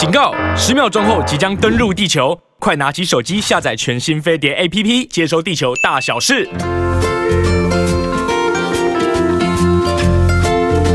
[0.00, 0.32] 警告！
[0.56, 6.48] 十秒钟后即将登陆地球，快拿起手机下载全新飞碟 APP，接收地球大小事。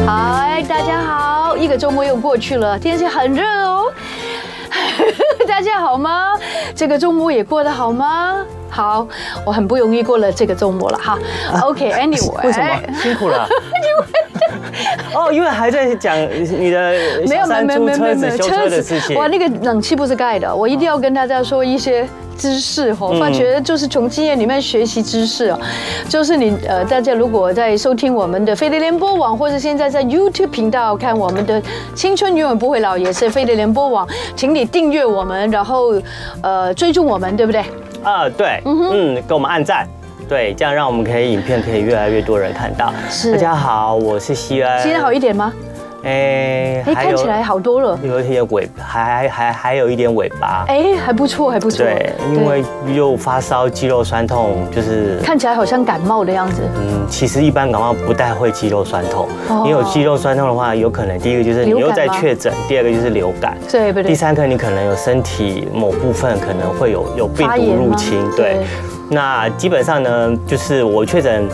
[0.08, 1.56] 嗨，大家好！
[1.56, 3.94] 一个周末又过去了，天气很热哦。
[5.48, 6.32] 大家好吗？
[6.74, 8.44] 这个周末也过得好吗？
[8.72, 9.08] 好，
[9.46, 11.16] 我很不容易过了这个周末了哈。
[11.62, 13.48] OK，Anyway，为什么辛苦了？
[15.14, 16.18] 哦，因为还在讲
[16.60, 16.94] 你的
[17.28, 19.16] 没有没有没有没有车的事情。
[19.16, 22.08] 哇，那个冷气不是盖的，我一定要跟大家说一些
[22.38, 23.12] 知识哈。
[23.20, 25.60] 发觉就是从经验里面学习知识啊，
[26.10, 31.62] 就是你呃，大家如果在收听我们的飞碟联播网，或者现在在 YouTube 频道看我们的
[31.94, 35.94] 青春永远不会老，也是飞碟联播网，请你订阅我们，然后
[36.42, 37.64] 呃追踪我们，对不对？
[38.04, 39.88] 啊，对，嗯，给我们按赞。
[40.28, 42.92] 对，这样让我们可以影片可以越来越多人看到。
[43.10, 44.82] 是，大家好，我是西安。
[44.82, 45.54] 今天好一点吗？
[46.04, 50.66] 哎，哎，看起来好多了，有一些尾，还还还有一点尾巴。
[50.68, 51.86] 哎，还不错，还不错。
[51.86, 52.64] 对，因为
[52.94, 56.62] 又发烧、肌肉酸痛，就是看起来好像感冒的样子。
[56.76, 59.28] 嗯，其实一般感冒不太会肌肉酸痛。
[59.64, 63.56] 你有肌肉酸痛的话，有可能第一个就是你又在确诊，第二个就是流感。
[63.70, 64.10] 对不对？
[64.10, 68.20] 第三个你可能有身体某部分可能会有有病毒入侵。
[68.36, 68.64] 对。
[69.10, 71.48] 那基本上呢，就是我确诊。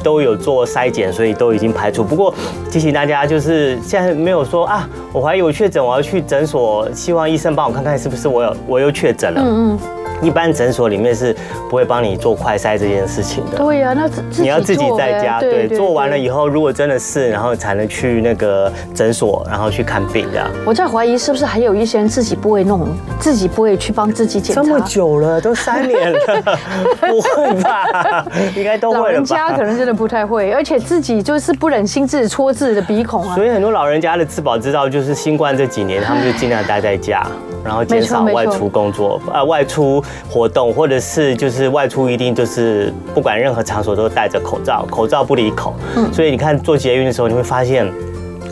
[0.00, 2.04] 都有做筛检，所以都已经排除。
[2.04, 2.32] 不过
[2.70, 9.42] 提醒大家，就是现在没有说啊，我怀疑我确诊，我要去诊所，希望医生帮我看看是不是我有我又确诊了。
[9.44, 9.97] 嗯嗯。
[10.20, 11.34] 一般诊所里面是
[11.68, 13.58] 不会帮你做快筛这件事情的。
[13.58, 20.48] 对呀，那你要自己在家，对，做完了以后，如果真的是，然后才能去那个诊所，然后去看病这样。
[20.66, 24.62] 我在怀疑是不是还有一些人自己不会弄，自己不会去帮自己检查。
[24.62, 26.18] 这么久了，都三年了，
[27.00, 28.24] 不会吧？
[28.56, 29.06] 应该都会了吧？
[29.06, 33.34] 老人家可能真的不太会，而且自己就是不忍心自己戳自己的鼻孔啊。
[33.34, 37.24] 所以很多老人家的自保之道就是新冠这几年，他们就尽量待在家。
[37.64, 45.74] 然后减少外出工作，呃，外出活动，或者是就是外出一定就是不管任何场所都戴着口罩，口罩不离口。
[45.96, 47.86] 嗯，所以你看做捷运的时候，你会发现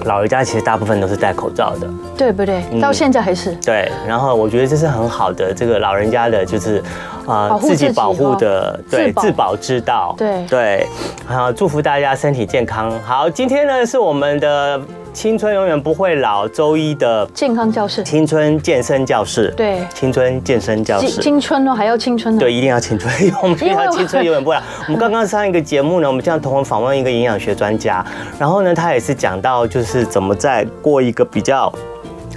[0.04, 2.62] 老人家其实大部分都是戴口罩的，对不对？
[2.80, 3.90] 到现在还是、嗯、对。
[4.06, 6.78] 然后我觉得这是很好的这个老人家的就是
[7.26, 10.14] 啊、呃、自己保护的对自保之道。
[10.16, 10.86] 对对，
[11.26, 12.92] 好，祝福大家身体健康。
[13.00, 14.80] 好，今天呢是我们的。
[15.16, 16.46] 青春永远不会老。
[16.46, 22.38] 周一的健康教室，青春健身教室，对，青春健身教室，青春哦，还要青春呢？
[22.38, 23.10] 对，一定要青春，
[23.42, 24.60] 我们要青春永远不老。
[24.86, 28.04] 我们刚刚上一个节目呢，我们这样同访问一个营养学专家，
[28.38, 31.72] 然后呢，他也是讲到就是怎么在过一个比较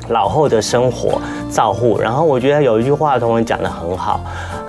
[0.08, 2.00] 老后的生活照护。
[2.00, 4.22] 然后我觉得有一句话，同文讲得很好，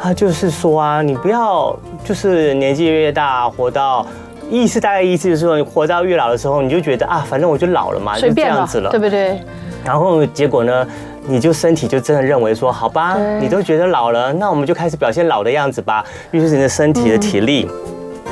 [0.03, 1.73] 他就是说啊，你不要
[2.05, 4.05] 就是年纪越大，活到。
[4.51, 9.41] 意思大概意思就是说，你活到越老的时候，你就觉得啊，反正我就老了嘛，就这样子了，对不对？
[9.85, 10.87] 然后结果呢，
[11.27, 16.05] 你就身体就真的认为说，好吧，你都觉得老了，那我们就开始表现老的样子吧。
[16.33, 17.69] 于是你的身体的体力，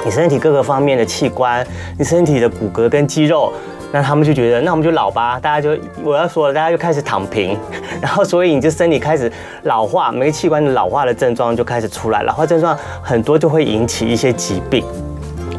[0.05, 1.65] 你身体各个方面的器官，
[1.97, 3.53] 你身体的骨骼跟肌肉，
[3.93, 5.39] 那他们就觉得，那我们就老吧。
[5.41, 7.57] 大家就我要说了，大家就开始躺平，
[8.03, 9.31] 然后所以你就身体开始
[9.63, 14.85] 老化，每个器官的老化的症状就开始出来，老化症状很多就会引起一些疾病。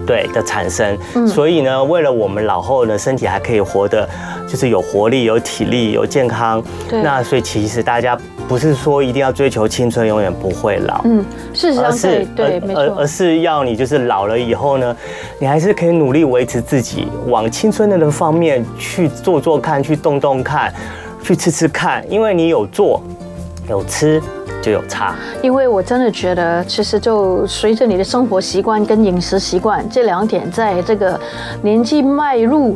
[0.09, 0.97] 对的产生，
[1.27, 4.09] 所以呢，为了我们老后呢，身体还可以活得，
[4.47, 6.63] 就是有活力、有体力、有健康。
[6.89, 7.03] 对。
[7.03, 8.17] 那所以其实大家
[8.47, 12.81] 不是说一定要追求青春永远不会老，嗯，事实上是，对，没错。
[12.81, 14.97] 而而是要你就是老了以后呢，
[15.37, 20.73] 你还是可以努力维持自己，往青春的那方面去做做看，去动动看，
[21.21, 22.99] 去吃吃看，因为你有做，
[23.69, 24.19] 有吃。
[24.61, 31.19] 就有差，因为我真的觉得，其实就随着你的生活习惯跟饮食习惯这两点，在这个
[31.61, 32.75] 年纪迈入，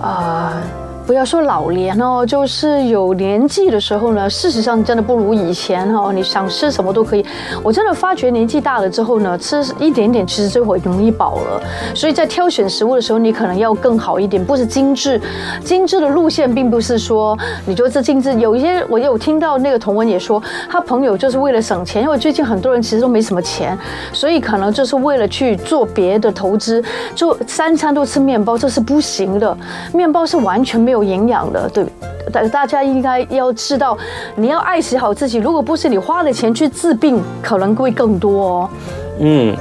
[0.00, 0.60] 啊、
[1.06, 6.10] 不要说老年哦，就是有年纪的时候呢，事实上真的不如以前哦。
[6.10, 7.22] 你想吃什么都可以。
[7.62, 11.62] 我真的发觉年纪大了之后呢，吃一点点其实就会容易饱了。
[11.94, 15.20] 所以在挑选食物的时候，你可能要更好一点，不是精致。
[15.62, 18.32] 精致的路线并不是说你就是精致。
[18.40, 23.78] 有一些我有听到那个同文也说，他朋友就是为了省钱，因为最近很多人其实都没什么钱，
[24.10, 26.82] 所以可能就是为了去做别的投资，
[27.14, 29.54] 就三餐都吃面包，这是不行的。
[29.92, 30.93] 面包是完全没有。
[30.94, 31.84] 有营养的，对，
[32.32, 33.98] 大大家应该要知道，
[34.36, 35.38] 你要爱惜好自己。
[35.38, 38.70] 如果不是你花了钱去治病，可能会更多哦。
[39.18, 39.56] 嗯。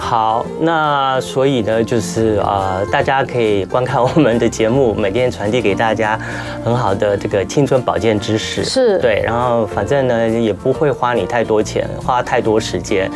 [0.00, 6.18] 好，那所以呢，就是呃，大家可以观看我们的节目，每天传递给大家
[6.64, 13.08] 很好的这个青春保健知识，是对，然后反正呢也不会花你太多钱，花太多时间。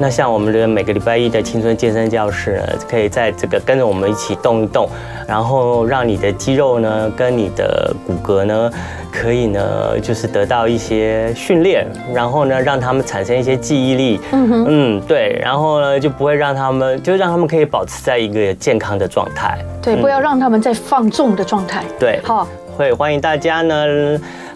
[0.00, 4.90] 那像我们的每个礼拜一的青春健身教室呢，可以在这个跟着我们一起动一动，
[5.26, 8.70] 然后让你的肌肉呢跟你的骨骼呢。
[9.12, 14.20] 可以呢，就是得到一些训练，然后呢，让他们产生一些记忆力。
[14.32, 19.58] 嗯哼，嗯，对，然后呢，就不会让他们，就让他们可以保持在一个健康的状态。
[19.82, 21.84] 对，不要让他们在放纵的状态。
[21.98, 22.48] 对，好。
[22.76, 23.86] 会欢迎大家呢，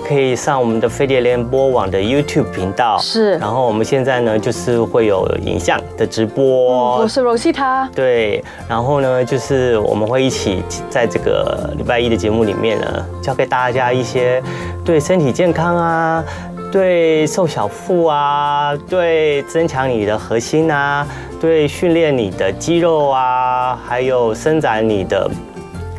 [0.06, 2.98] 可以上我们的飞碟联播网的 YouTube 频道。
[2.98, 6.98] 是，然后我们现在呢，就是会有影像的直播。
[6.98, 7.88] 我是 Rosita。
[7.94, 14.42] 对，然后呢，就是我们会一起在这个礼拜一的节目里面呢，教给大家一些
[14.84, 16.24] 对身体健康啊，
[16.72, 21.06] 对瘦小腹啊，对增强你的核心啊，
[21.38, 25.30] 对训练你的肌肉啊，还有伸展你的。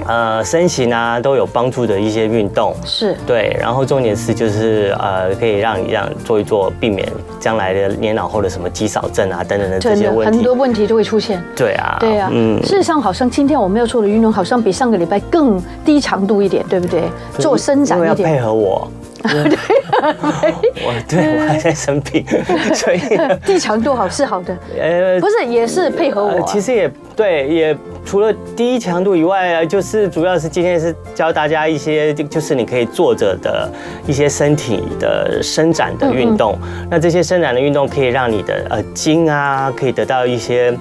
[0.05, 2.75] 呃，身形啊都有帮助的一些运动。
[2.85, 3.15] 是。
[3.25, 7.07] 对，然后重点是就是呃，可以让你这样做一做，避免
[7.39, 11.43] 将来的年老后的什么肌少症啊等等的这些问题，很多问题都会出现。
[11.55, 17.03] 对啊，对啊，嗯，事实上好像今天我们要做的运动好像比上个礼拜更低强度一点，对不对？
[17.39, 18.89] 做伸展一点，要配合我。
[19.23, 19.57] 对，
[20.01, 22.25] 我对我还在生病，
[22.73, 22.99] 所以
[23.45, 33.69] 低强度好是好的，呃，不是也是配合我，其实也对，也除了低强度以外，就是主要是今天是教大家一些，就是你可以坐着的
[34.05, 36.57] 一些身体的伸展的运动，
[36.89, 40.71] 那这些伸展的运动可以让你的呃筋啊，可以得到一些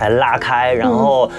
[0.00, 1.30] 来拉开，然后。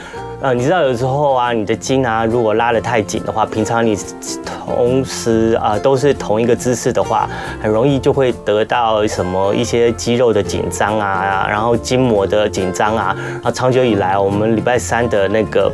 [0.43, 3.97] 呃，你知道有时候啊，你的筋啊，如果拉得太紧的话，平常你
[4.43, 7.29] 同时啊都是同一个姿势的话，
[7.61, 15.71] 很容易就会得到什么一些肌肉的紧张啊，然后筋膜的紧张啊，然后长久以来，我们礼拜三的那个。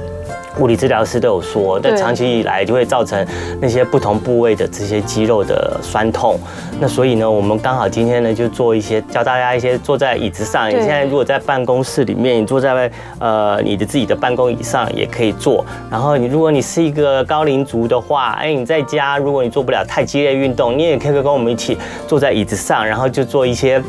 [0.58, 3.26] 物理治疗师都有说，但长期以来就会造成
[3.62, 6.40] 那些不同部位的这些肌肉的酸痛。
[6.80, 10.68] 那所以呢，我们刚好今天呢就做一些教大家一些坐在椅子上。
[10.70, 15.66] 你现在如果在办公室里面，你坐在呃你的自己的办公椅上也可以做。
[15.90, 23.82] 然后你如果你是一个高龄族的话，哎，你在家如果你做不了太激烈运动，你也可以跟我们一起坐在椅子上，然后就做一些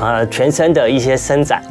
[0.00, 1.62] 呃全身的一些伸展。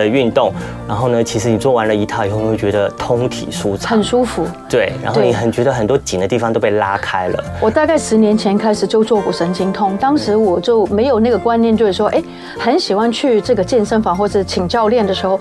[0.00, 0.52] 的运动，
[0.88, 4.46] 然后呢，其实你做完了一套以后，你会觉得通体舒畅，很舒服。
[4.68, 7.44] 对，然后你很觉得很多紧的地方都被拉开了。
[7.60, 12.22] 我大概十年前开始就做过神经痛，当时我就没有那个观念，就是说，哎，
[12.58, 15.38] 很喜欢去这个健身房或者请教练的时候，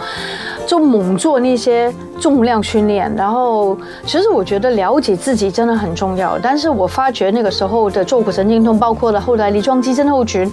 [0.70, 3.14] 就猛做那些重量训练。
[3.16, 6.38] 然后，其实我觉得了解自己真的很重要。
[6.38, 10.52] 但是我发觉那个时候的坐骨神经痛，包括了后来梨状肌症候群，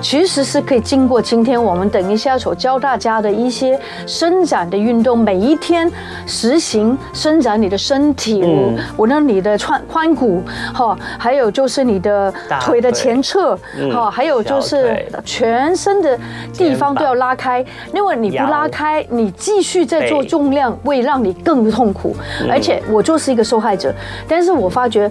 [0.00, 3.34] 其实是可以经过今天我们等一下所教大家的。
[3.44, 5.90] 一些伸展的运动，每一天
[6.24, 13.58] 实行伸展你的身体，嗯、我让你的髋髋骨，哈，还有就是你的腿的前侧，
[13.92, 16.18] 哈，还有就是全身的
[16.52, 22.16] 地方都要拉开，因为你不拉开，你继续在做重量，会让你更痛苦。
[22.50, 23.94] 而且我就是一个受害者，
[24.28, 25.10] 但是我发觉。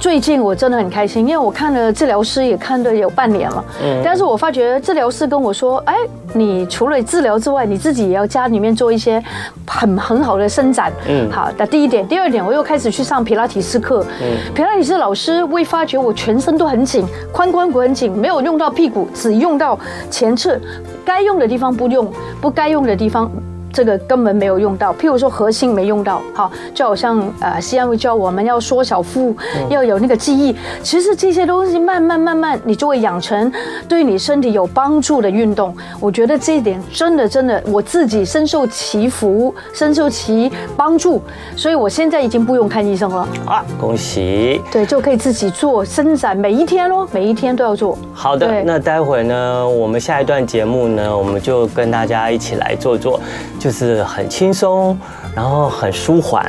[0.00, 5.94] 最近我真的很开心，因为我看了治疗师也看了有半年了，嗯，但是我发觉治疗师跟我说，哎，
[6.34, 9.22] 你除了治疗之外，你自己也要家里面做一些
[9.66, 19.78] 很很好的伸展，嗯，好的，第一点，第二点，我又开始去上皮拉提斯课，嗯，皮拉提斯老师会发觉我全身都很紧，髋关节很紧，没有用到屁股，只用到
[20.10, 20.58] 前侧，
[21.02, 23.30] 该用的地方不用，不该用的地方。
[23.74, 29.36] 这个根本没有用到，譬如说核心没用到，好，就好像呃，西安会教我们要缩小腹，
[29.68, 30.54] 要有那个记忆。
[30.80, 33.52] 其实这些东西慢慢慢慢，你就会养成
[33.88, 35.74] 对你身体有帮助的运动。
[35.98, 41.20] 我觉得这一点真的真的，我自己深受其福，深受其帮助，
[41.56, 43.28] 所以我现在已经不用看医生了。
[43.44, 44.62] 啊，恭喜！
[44.70, 47.98] 对，就可以自己做伸展，每一天哦，每一天都要做。
[48.12, 53.20] 好的，那待会呢，我们下一段节目呢，我们就跟大家一起来做做。
[53.64, 54.94] 就是很轻松，
[55.34, 56.44] 然后很舒缓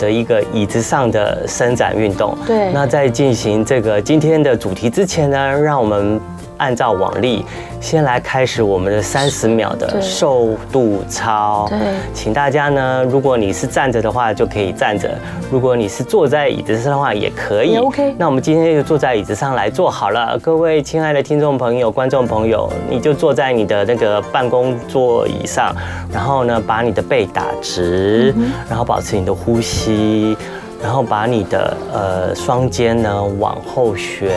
[0.00, 2.36] 的一个椅子上的伸展运动。
[2.44, 6.20] 对，那在进行这个今天的主题之前呢，让我们。
[6.58, 7.44] 按照往例，
[7.80, 11.66] 先来开始我们的三十秒的瘦肚操。
[11.68, 11.78] 对，
[12.14, 15.08] 请大家呢，如果你是站着的话，就可以站着；
[15.50, 17.76] 如果你是坐在椅子上的话，也可以。
[17.76, 18.14] OK。
[18.18, 20.38] 那我们今天就坐在椅子上来做好了。
[20.42, 25.74] 各位亲爱的听众朋友、观众朋友，你就坐在你的那个办公座椅上，
[26.12, 28.34] 然后呢，把你的背打直，
[28.68, 30.36] 然后保持你的呼吸。
[30.82, 34.30] 然后把你的呃双肩呢往后旋，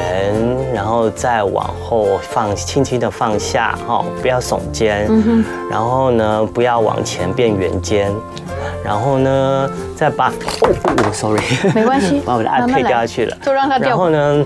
[0.74, 5.06] 然后再往后放，轻轻的放下哈、哦，不要耸肩。
[5.10, 8.12] 嗯、然后呢，不要往前变圆肩。
[8.84, 11.44] 然后呢，再把哦，sorry，
[11.76, 13.90] 没关系， 把我的 iPad 掉下去了，就让它掉。
[13.90, 14.46] 然后呢，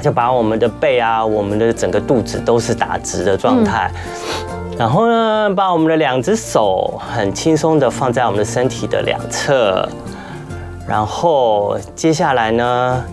[0.00, 3.90] 就把我们的背啊，我们的整个肚子都是打直的状态。
[3.90, 9.86] 嗯、然后呢，把我们的两只手很轻松的放在我们的身体的两侧。
[10.88, 13.04] 然后接下来呢，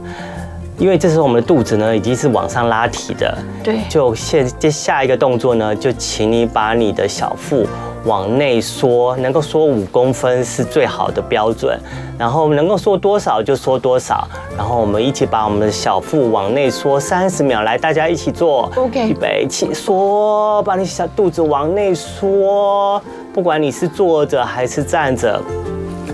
[0.78, 7.66] 因为这时候我们的肚子呢已经是往上拉提的，对，就现接下一个动作呢，就请你把你的小腹
[8.06, 11.80] 往内缩，能够缩五公分是最好的标准，
[12.18, 14.28] 然后能够缩多少就缩多少，
[14.58, 23.02] 然后我们一起把我们的小腹往内缩三十秒，来，大家一起做，OK，预备起缩，把你小肚子往内缩，
[23.34, 25.42] 不管你是坐着还是站着，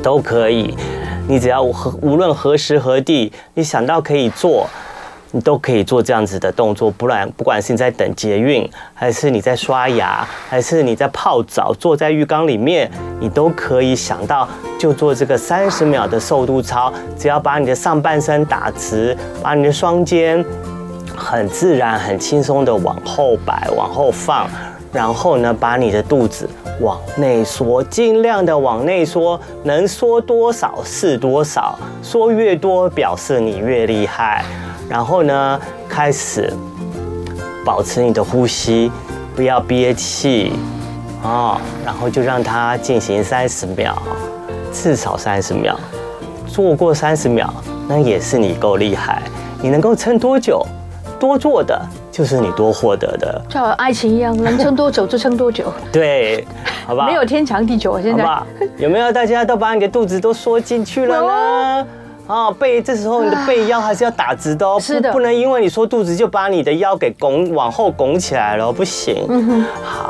[0.02, 0.78] 都可以。
[1.30, 4.68] 你只要何无论何时何地，你想到可以做，
[5.30, 6.90] 你都可以做这样子的动作。
[6.90, 16.92] 不然，不管是你在等捷运，还是你在刷牙，还是你在泡澡，坐在浴缸里面，你都可以想到就做这个三十秒的瘦肚操。
[17.16, 20.44] 只要把你的上半身打直，把你的双肩
[21.16, 24.50] 很自然、很轻松的往后摆、往后放。
[24.92, 26.50] 然后呢，把你的肚子
[26.82, 34.44] 往内缩，尽量的往内缩，能缩多少是多少，缩越多表示你越厉害。
[34.90, 36.52] 然后呢，开始
[37.64, 38.92] 保持你的呼吸，
[39.36, 40.54] 不要憋气
[41.24, 41.62] 哦。
[41.86, 43.96] 然后就让它进行三十秒，
[44.74, 45.80] 至少三十秒。
[46.48, 47.54] 做过三十秒，
[47.88, 49.22] 那也是你够厉害。
[49.62, 50.66] 你能够撑多久？
[51.20, 51.80] 多做的。
[52.12, 55.72] 就是你多获得的，就像爱情一样，能撑多久就撑多久。
[55.92, 56.46] 对，
[56.86, 58.24] 好吧，没有天长地久啊，现在。
[58.24, 58.48] 好吧，
[58.78, 61.88] 有没有大家都把你的肚子都缩进去了呢？
[62.30, 69.26] 啊，背这时候你的背腰还是要打直的哦，是的，不能因为你说肚子就把你的腰给拱往后拱起来了，不行。
[69.28, 69.66] 嗯哼，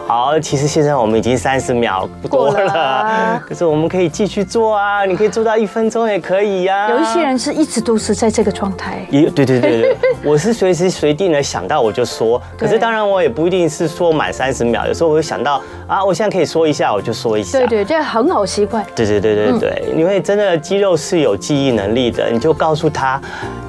[0.05, 6.89] 好，其实现在我们已经三十秒不多了，可是我们可以继续做啊，你可以做到一分钟也可以呀。
[6.89, 8.99] 有一些人是一直都是在这个状态。
[9.09, 17.57] 也对对对对，我是随时随地呢想到我就说，可是当然我也不一定是说满三十秒，有时候我会想到啊，我现在可以说一下，我就说一下。
[17.59, 18.85] 对对，这很好习惯。
[18.93, 23.21] 对对对对对，因为真的肌肉是有记忆能力的，你就告诉他，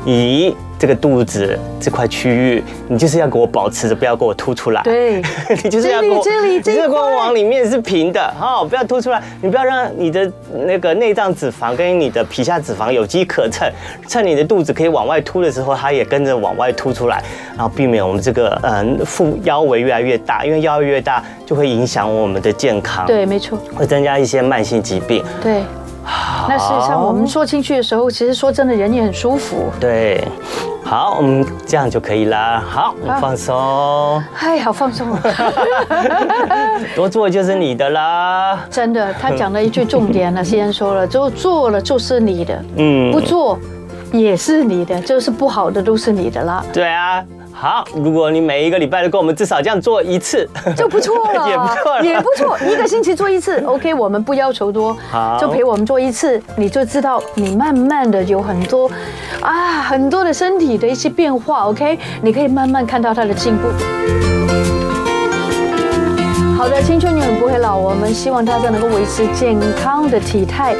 [0.07, 4.83] 咦，这个肚子这块区域，你就是要给我保持着，不要给我凸出来。
[4.83, 5.23] 对，
[5.63, 10.31] 你就是要给我，这里，你这往里面是平的，好，不要凸出来，你不要让你的
[10.67, 13.71] 那个内脏脂肪跟你的皮下脂肪有机可乘，
[14.09, 17.23] 趁你的肚子可以往外凸的时候，它也跟着往外凸出来，
[17.57, 23.05] 然后避免我们这个嗯腹腰围越来越大，因为腰围越大就会影响我们的健康。
[23.07, 25.23] 对，没错，会增加一些慢性疾病。
[25.43, 25.63] 对。
[26.49, 29.71] 那事实上，我们说进去的时候，其实说真的，人也很舒服。
[29.79, 30.27] 对，
[30.83, 32.63] 好，我们这样就可以啦。
[32.69, 34.23] 好，放松。
[34.39, 35.21] 哎，好放松啊！
[36.97, 38.59] 多做就是你的啦。
[38.71, 43.59] 真的，他讲了一句重点了，先说了，就做了就是你的，嗯，不做
[44.13, 46.65] 也是你的，就是不好的都是你的啦。
[46.73, 47.25] 对啊。
[47.53, 52.59] 好，如果你每一个礼拜都跟我们至少这样做一次，就不错了， 也不错，也不错。
[52.73, 58.91] 一个星期做一次， OK，我们不要求多，好，就陪我们做一次，你就知道你慢慢的有很多
[59.43, 63.69] 啊，很多的身体的一些变化，OK，你可以慢慢看到他的进步。
[66.57, 70.75] 好的，青春永远不会老，我们希望大家能够维持健康的体态。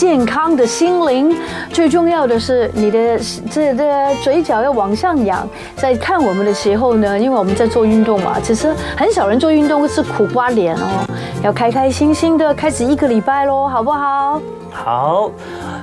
[0.00, 1.36] 健康的心灵，
[1.70, 3.84] 最重要的是你的这个
[4.22, 5.46] 嘴角要往上扬。
[5.76, 11.06] 在看我们的时候呢，因为我们在做运动嘛，其实很少人做运动是苦瓜脸哦，
[11.42, 14.40] 要开开心心的开始一个礼拜喽，好不好？
[14.72, 15.30] 好。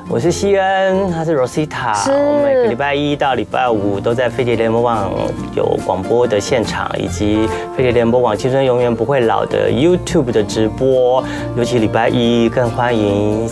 [0.10, 1.94] 我是西恩，他是 Rosita。
[1.94, 2.12] 是。
[2.12, 5.12] 我每个礼拜一到礼拜五都在飞碟联播网
[5.54, 11.24] 有广播的现场，以及飞碟联播网青春永远不会老的 YouTube 的直播。
[11.56, 13.48] 尤其礼拜一更欢迎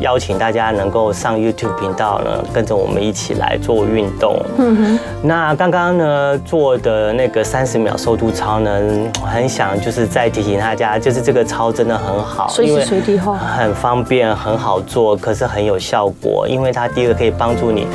[0.00, 4.36] 邀请大家能够上 YouTube 频道呢，跟着我们一起来做运动。
[4.58, 4.98] 嗯哼。
[5.22, 8.70] 那刚刚呢做的那个三十秒瘦肚操呢，
[9.22, 15.94] 我很想就是再提醒大家，就是这个操真的很好，随时随地哈，很方便，很好做，可是很有效。
[15.94, 17.86] 效果，因为它第一个可以帮助你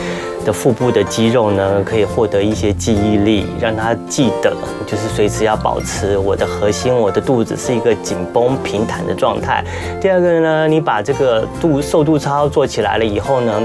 [0.50, 4.52] 的腹部的肌肉呢，可以获得一些记忆力，让他记得，
[4.88, 9.64] 就是随时要保持我的核心，我的肚子是一个紧绷平坦的状态。
[10.02, 13.62] 第二个呢，你把这个肚瘦肚操做起来了以后呢，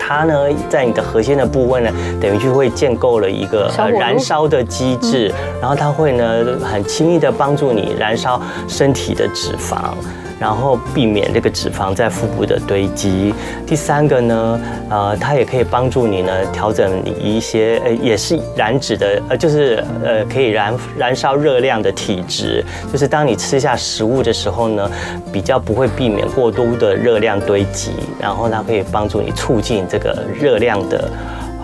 [0.00, 0.34] 它呢
[0.68, 9.94] 在你的核心的部位呢，等于就会建构了一个燃烧的机制，然后它会呢很轻易的帮助你燃烧身体的脂肪。
[10.40, 13.34] 然后避免这个脂肪在腹部的堆积。
[13.66, 22.64] 第三个呢，呃，它也可以帮助你呢调整你一些呃，也是燃脂的，呃，就是呃可以燃燃烧热量的体质。
[22.90, 24.90] 就是当你吃下食物的时候呢，
[25.30, 31.10] 比较不会避免过多的热量堆积，然后它可以帮助你促进这个热量的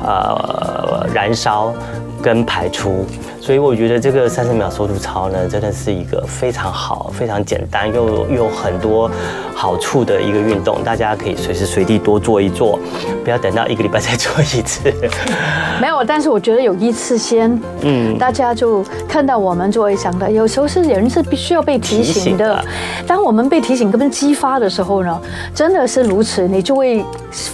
[0.05, 1.75] 呃燃烧。
[2.23, 3.05] 跟排出。
[3.41, 9.09] 所以我觉得这个三十秒瘦肚操呢，真的是一个非常好、非常简单又又有很多
[9.55, 12.77] 好处的一个运动，大家可以随时随地多做一做，
[13.23, 14.93] 不要等到一个礼拜再做一次。
[15.81, 22.65] 没有，但是我觉得有一次先，嗯，大家就看到我们就会想到，有时候是人是必须要被提醒的。
[23.07, 25.21] 当我们被提醒、跟激发的时候呢，
[25.55, 27.05] 真的是如此，你就会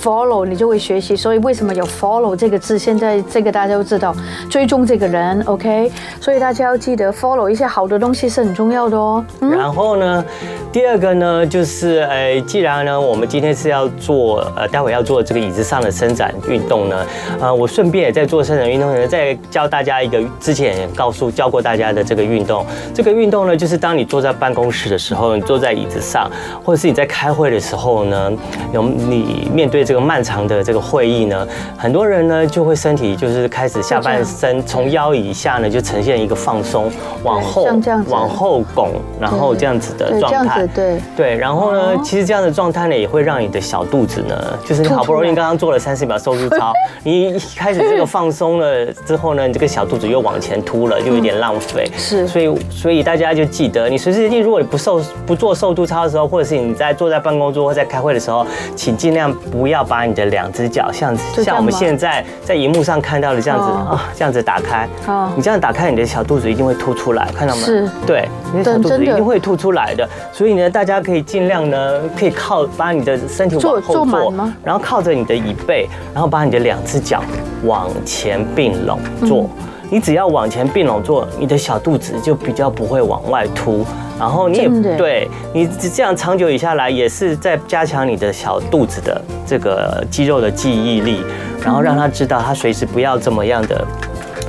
[0.02, 1.14] follow，你就会学习。
[1.14, 2.78] 所以为什么有 follow 这个字？
[2.78, 4.14] 现在这个大家都知道，
[4.52, 5.90] 追踪这个人，OK。
[6.20, 9.24] 所以大家要记得 follow 一些好的东西是很重要的哦。
[9.40, 10.22] 然后呢，
[10.70, 17.06] 第二个呢，就是哎，既然呢，我们今天是要做呃，待会要做这个椅子上的伸展运动呢，
[17.40, 22.66] 呃，我顺便也在做伸展运动呢，再教大家一个之前告诉教过大家的这个运动。
[22.92, 26.30] 这个运动呢，就是当你坐在办公室的时候，你坐在椅子上，
[26.62, 28.30] 或者是你在开会的时候呢，
[28.74, 35.68] 有你面对这个漫长的这个会议呢，很多人呢就会身体就是开始下半身从腰以下呢。
[35.72, 36.90] 就呈现一个放松，
[37.22, 37.66] 往后
[38.08, 41.00] 往后拱，然后这样子的状态，对。
[41.16, 51.90] 对，然后呢，其实这样的状态呢，也会让你的小肚子呢，就是你好不容易刚刚做了三十秒瘦肚操， 你一开始这个放松了之后呢，你这个小肚子又往前凸了，就有点浪费。
[51.96, 58.46] 是，所以所以大家就记得，你随时随地如果你不瘦不做瘦肚操的时候，或者是你在坐在办公桌或在开会的时候，
[58.76, 64.88] 请尽量不要把你的两只脚像像我们现在在荧幕上看到的这样子啊，这样子打开，
[65.36, 65.62] 你这样。
[65.62, 67.62] 打开你的小肚子一定会凸出来，看到吗？
[67.62, 70.08] 是，对，你的小肚子一定会凸出来的。
[70.32, 74.34] 所以呢，大家可以尽量呢，可以靠把你的身体往后坐，
[74.64, 77.22] 然后靠着你的椅背，然后把你的两只脚
[77.62, 79.48] 往前并拢坐。
[79.88, 83.84] 你只要往前并拢坐，你的小肚子就比较不会往外凸。
[84.18, 91.22] 然后你也对你这样长久以下来，也是在加强你的小肚子的这个肌肉的记忆力，
[91.62, 93.86] 然后让他知道他随时不要这么样的。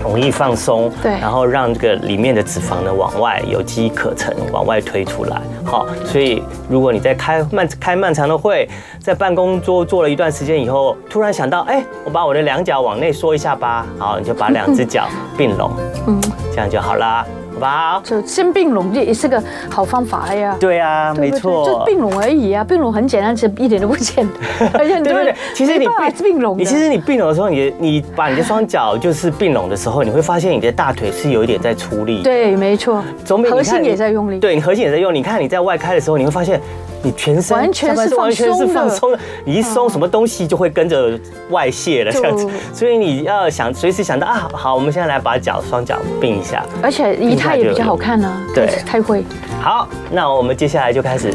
[0.04, 5.42] 容易放松，对，然后让这个里面的脂肪呢往外有机可乘，往外推出来。
[5.64, 8.70] 好，所以如果你在开漫开漫长的会，
[9.00, 13.86] 在办公桌坐了一段时间以后，突然想到，哎，我把我的两脚往内缩一下吧。
[13.98, 15.08] 好，你就把两只脚
[15.38, 15.72] 并拢，
[16.06, 17.26] 嗯，这样就好啦。
[17.54, 20.56] 好吧，就先并拢也是个好方法呀。
[20.60, 24.72] 对啊，没错，就并拢而已啊，并拢很简单，其实一点都不简单。
[24.74, 32.24] 而且对对对，其实你并并拢，你其实你并拢的时候，你你把你的双脚就是并拢的时候，你会发现你的大腿是有一点在出力。
[32.24, 34.40] 对，没错，总比核心也在用力。
[34.40, 35.14] 对，你核心也在用。
[35.14, 36.60] 你看你在外开的时候，你会发现。
[37.04, 42.48] 你全身完全是完全是放松的，你一松，什么东西就会跟着外泄了，这样子。
[42.74, 48.32] 所以你要想随时想到啊，好，我们现在来把脚双脚并一下，而且仪态也比较好看呢。
[48.56, 49.24] 对，太会。
[49.62, 51.34] 好，那我们接下来就开始，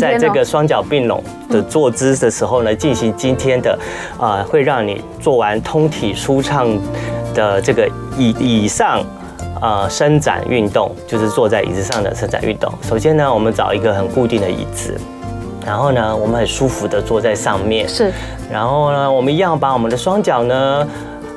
[0.00, 3.78] 在这个双脚并拢的坐姿的时候呢，进行今天的
[4.18, 6.68] 啊，会让你做完通体舒畅
[7.34, 9.04] 的这个以以上。
[9.60, 12.72] 呃，伸展运动就是坐在椅子上的伸展运动。
[12.82, 14.94] 首先呢，我们找一个很固定的椅子，
[15.64, 17.88] 然后呢，我们很舒服的坐在上面。
[17.88, 18.12] 是。
[18.52, 20.86] 然后呢，我们一样把我们的双脚呢，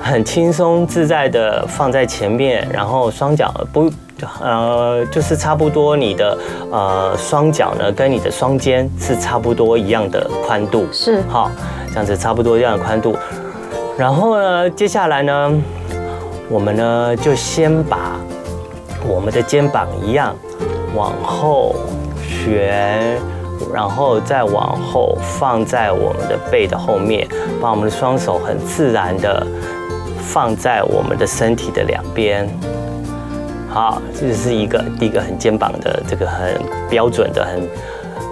[0.01, 3.89] 很轻松自在的放在前面，然后双脚不，
[4.41, 6.37] 呃，就是差不多你的
[6.71, 10.85] 呃双脚呢，跟你的双肩是差不多一样的宽度。
[10.91, 11.21] 是。
[11.27, 11.49] 好，
[11.87, 13.15] 这样子差不多一样的宽度。
[13.97, 15.61] 然后呢，接下来呢。
[16.51, 18.19] 我们呢，就先把
[19.07, 20.35] 我们的肩膀一样
[20.95, 21.75] 往后
[22.19, 23.15] 旋，
[23.71, 27.27] 然后再往后放在我们的背的后面，
[27.61, 29.45] 把我们的双手很自然的
[30.17, 32.49] 放在我们的身体的两边。
[33.69, 36.59] 好，这是一个第一个很肩膀的这个很
[36.89, 37.61] 标准的很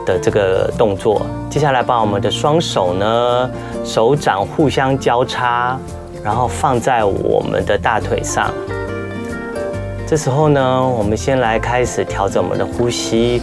[0.08, 1.21] 的这个动作。
[1.51, 3.49] 接下来把我们的双手呢，
[3.86, 5.77] 手掌互相交叉。
[6.28, 8.54] 然后放在我们的大腿上。
[10.06, 13.42] 这时候呢，我们先来开始调整我们的呼吸。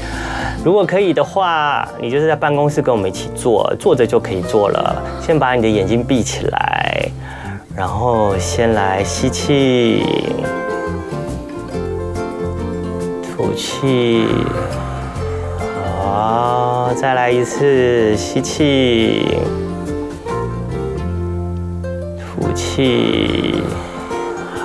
[0.62, 5.03] 如果可以的话，你就是在办公室跟我们一起坐，坐着就可以做了。
[5.18, 7.09] 先把你的眼睛闭起来，
[7.75, 10.05] 然后先来吸气，
[13.23, 14.27] 吐气。
[16.03, 19.38] 好，再来一次吸气。
[22.55, 23.62] 气，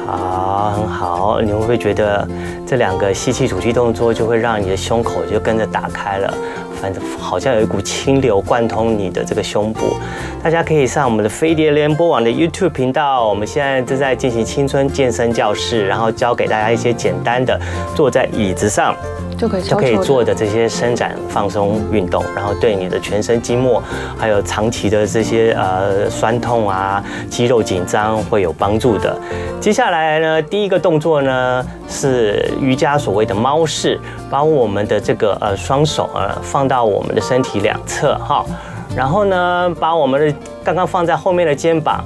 [0.06, 1.42] 好，很好。
[1.42, 2.28] 你会不会觉得
[2.66, 6.34] 这两个吸气、吐气动作就会让你的胸口就跟着打开了，
[6.82, 9.98] 反正好像有一股清流贯通你的这个胸部。
[10.42, 17.60] 大家可以上我们的飞碟联播网的 YouTube 频道，我们现在正在进行青春健身教室，然后教给大家一些简单的
[17.96, 18.96] 坐在椅子上。
[19.40, 23.82] 就可以就可以做的这些伸展放松运动，然后对你的全身筋膜，
[24.18, 29.18] 还有长期的这些呃酸痛啊、肌肉紧张会有帮助的。
[29.62, 33.98] 接下来呢，第一个动作呢是瑜伽所谓的猫式，
[34.30, 38.46] 把我们的这个呃双手呃放到我们的身体两侧哈，
[38.94, 42.04] 然后呢把我们的刚刚放在后面的肩膀。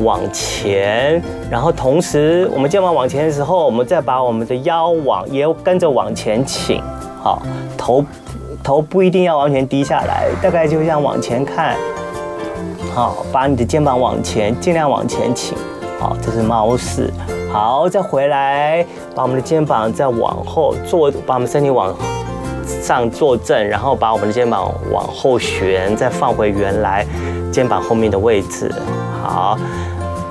[0.00, 6.80] 往前，然后同时我们肩膀往前的时候，我们再把我们的腰往也跟着往前倾，
[7.22, 7.42] 好，
[7.76, 8.04] 头
[8.62, 11.76] 头不一定要完全低下来，大概就像往前看，
[12.94, 15.56] 好，把你的肩膀往前，尽量往前倾，
[15.98, 17.12] 好，这是猫式，
[17.52, 18.84] 好，再回来，
[19.14, 21.92] 把我们的肩膀再往后坐，把我们身体往
[22.82, 27.06] 上坐正，然后把我们的肩膀往后旋，再放回原来
[27.50, 28.70] 肩膀后面的位置，
[29.22, 29.58] 好。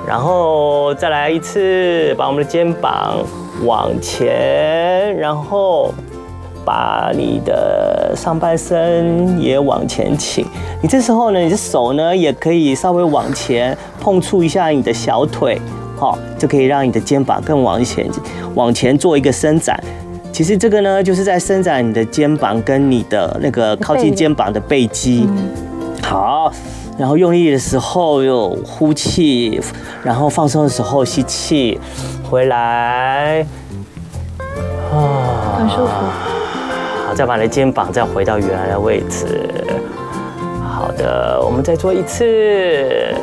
[0.07, 3.17] 然后再来一次，把我们的肩膀
[3.65, 5.93] 往前，然后
[6.63, 10.45] 把你的上半身也往前倾。
[10.81, 15.59] 你这时候呢，你的手呢也可以稍微往前碰触一下你的小腿，
[15.97, 18.09] 好，就可以让你的肩膀更往前，
[18.55, 19.77] 往前做一个伸展。
[20.31, 25.27] 其实这个呢，就是在伸展你的肩膀跟你的那个靠近肩膀的背肌。
[26.03, 26.51] 好。
[26.97, 29.61] 然后用力的时候有呼气，
[30.03, 31.79] 然后放松的时候吸气，
[32.27, 33.45] 回来，
[34.91, 35.91] 啊，很舒服。
[37.05, 39.27] 好，再把你的肩膀再回到原来的位置。
[40.59, 43.13] 好的，我们再做一次，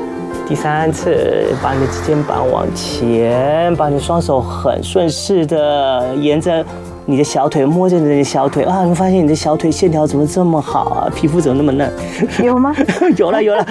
[0.47, 6.64] 第三次，把你的肩膀往前，把你的双手很顺势的沿着。
[7.07, 11.12] 你的小腿摸着你的小腿啊，你发现你的小腿线条怎么这么好啊？
[11.14, 11.93] 皮肤怎么那么嫩？
[12.43, 12.75] 有吗？
[13.17, 13.67] 有 了有了，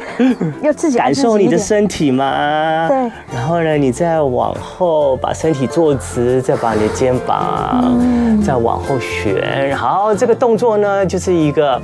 [0.62, 2.86] 要自己感受你的身体吗？
[2.88, 2.96] 对。
[3.34, 7.98] 然后呢，你再往后把身体坐直，再把你的肩膀
[8.44, 9.74] 再往后旋。
[9.74, 11.80] 好，这个动作呢，就是一个。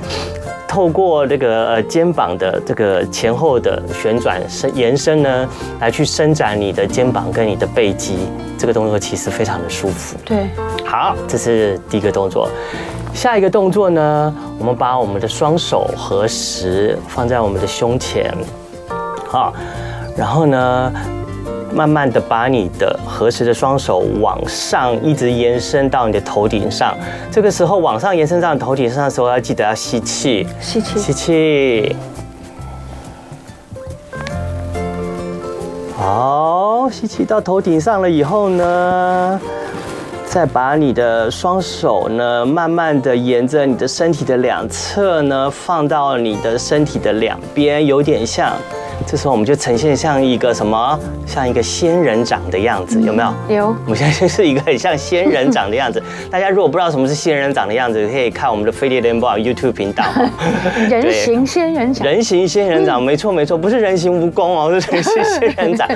[0.73, 5.47] 透过这个肩膀的这个前后的旋转伸延伸呢，
[5.79, 8.17] 来去伸展你的肩膀跟你的背肌，
[8.57, 10.17] 这个动作其实非常的舒服。
[10.25, 10.49] 对，
[10.83, 12.49] 好，这是第一个动作。
[13.13, 18.35] 下一个动作呢，我们把我们的双手合十放在我们的胸前，
[19.27, 19.53] 好，
[20.17, 20.91] 然后呢。
[21.73, 26.95] 慢慢的把你的合十的双手往上一直延伸到你的头顶上，
[27.31, 31.95] 这个时候往上延伸到你头顶上的时候，要记得要吸气，吸气，吸气。
[35.97, 39.39] 好，吸气到头顶上了以后呢，
[40.25, 48.51] 再把你的双手呢，慢慢的沿着你的身体的两侧呢，放到你的身体的两边，有点像。
[49.05, 53.55] 这时候我们就呈现像一个什么，像一个仙人掌的样子，有没有？
[53.55, 53.67] 有。
[53.85, 56.01] 我们现在就是一个很像仙人掌的样子。
[56.31, 60.03] 大家如果不知道什么是仙人掌的样子，可以看我们的飞碟联播网 YouTube 频道。
[60.89, 62.07] 人形仙人掌。
[62.07, 65.87] 人形仙人掌，没错没错，不是人形蜈蚣哦， 是人形仙人掌。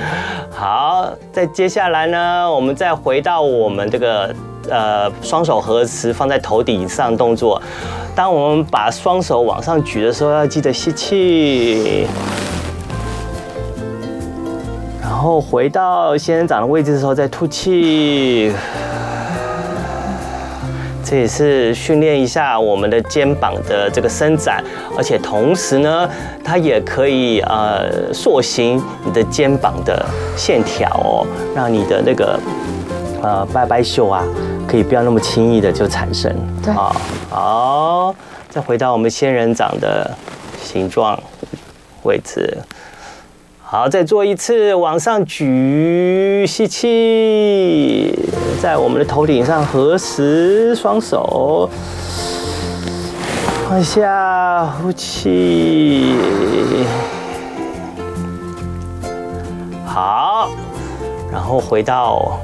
[0.50, 4.34] 好，再接下来呢，我们再回到我们这个
[4.70, 7.60] 呃双手合十放在头顶上动作。
[8.14, 12.06] 当我们把双手往上举的时候，要记得吸气。
[15.18, 18.52] 然后回到仙人掌的位置的时候，再吐气，
[21.04, 24.62] 这也是训练一下我们的肩膀的这个伸展，
[24.96, 26.08] 而且同时呢，
[26.44, 32.38] 它也可以呃塑形你的肩膀的线条哦，让你的那个
[33.20, 34.24] 呃拜拜袖啊，
[34.68, 36.32] 可以不要那么轻易的就产生。
[36.62, 36.94] 对，好，
[37.28, 38.14] 好，
[38.48, 40.16] 再回到我们仙人掌的
[40.62, 41.20] 形状
[42.04, 42.56] 位置。
[43.70, 48.18] 好，再做一次，往上举，吸气，
[48.62, 51.68] 在我们的头顶上合十双手，
[53.68, 56.14] 放下呼气。
[59.84, 60.48] 好，
[61.30, 62.40] 然后回到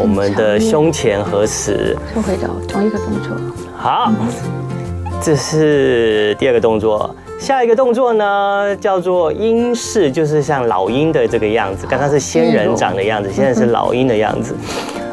[0.00, 3.36] 我们的胸前合十，又回到同一个动作。
[3.76, 4.10] 好，
[5.22, 7.14] 这是第二个动作。
[7.38, 11.86] 下一个动作呢，叫做鹰式，就是像老鹰的这个样子。
[11.86, 14.54] 刚刚是仙人掌的样子，现在是老鹰的样子。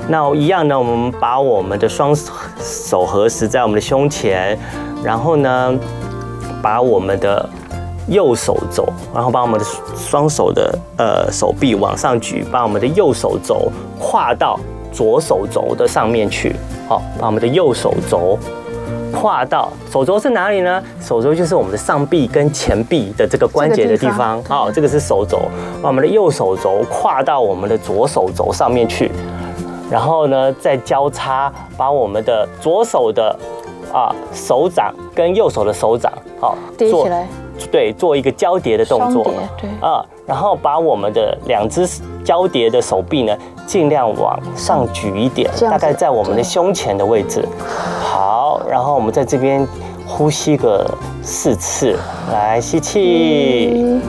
[0.08, 2.16] 那一样呢，我们把我们的双
[2.60, 4.58] 手合十在我们的胸前，
[5.04, 5.78] 然后呢，
[6.62, 7.48] 把我们的
[8.08, 9.66] 右手肘，然后把我们的
[9.96, 14.58] 双手的呃手臂往上举，把我们的右手肘跨到
[14.94, 16.56] 左手肘的上面去。
[16.88, 18.40] 好，把我们的右手肘
[19.20, 20.84] 跨到手肘是哪里呢？
[21.02, 24.44] 手肘就是我们的上臂跟前臂的这个关节的地方。
[24.44, 25.40] 好，这个是手肘，
[25.82, 29.12] 把我们的右手肘跨到我们的左手肘上面去，
[29.90, 33.36] 然后呢，再交叉把我们的左手的
[33.92, 37.28] 啊手掌跟右手的手掌好叠起来。
[37.72, 39.34] 对，做一个交叠的动作。
[39.60, 41.88] 对啊，然后把我们的两只
[42.24, 43.36] 交叠的手臂呢，
[43.68, 47.46] 尽量往上举一点，大概在我们的胸前的位置。
[48.00, 49.68] 好，然后我们在这边
[50.08, 50.90] 呼吸个
[51.22, 52.00] 四次，
[52.32, 54.02] 来吸气，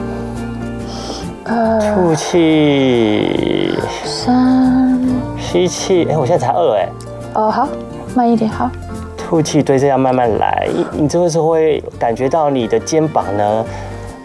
[1.43, 4.97] 二，吐气，三，
[5.37, 6.07] 吸气。
[6.09, 6.89] 哎，我现在才二哎。
[7.33, 7.67] 哦，好，
[8.15, 8.71] 慢一点，好。
[9.17, 10.67] 吐气，对，这样慢慢来。
[10.93, 13.65] 你这个时候会感觉到你的肩膀呢，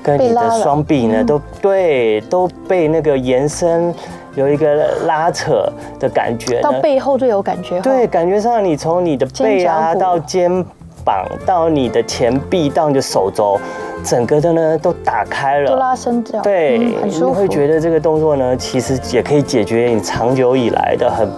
[0.02, 3.94] 跟你的双臂呢，都对，都被那个延伸，
[4.34, 4.74] 有一个
[5.06, 5.68] 拉扯
[5.98, 6.60] 的感觉。
[6.60, 7.80] 到背后最有感觉。
[7.80, 10.64] 对，感觉上你从你的背啊到肩
[11.04, 13.58] 膀，到你的前臂，到你的手肘。
[14.04, 21.30] 整个的呢都打开了，都拉伸掉，对，嗯、你会觉得这个动作呢，其实也可以解决你长久以来的很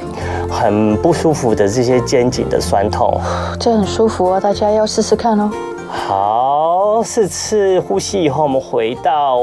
[0.50, 3.16] 很不舒服的这些肩颈的酸痛。
[3.60, 5.48] 这很舒服哦，大家要试试看哦。
[5.88, 9.38] 好，四次呼吸以后，我们回到，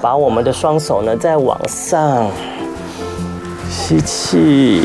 [0.00, 2.26] 把我们的双手呢再往上
[3.68, 4.82] 吸气，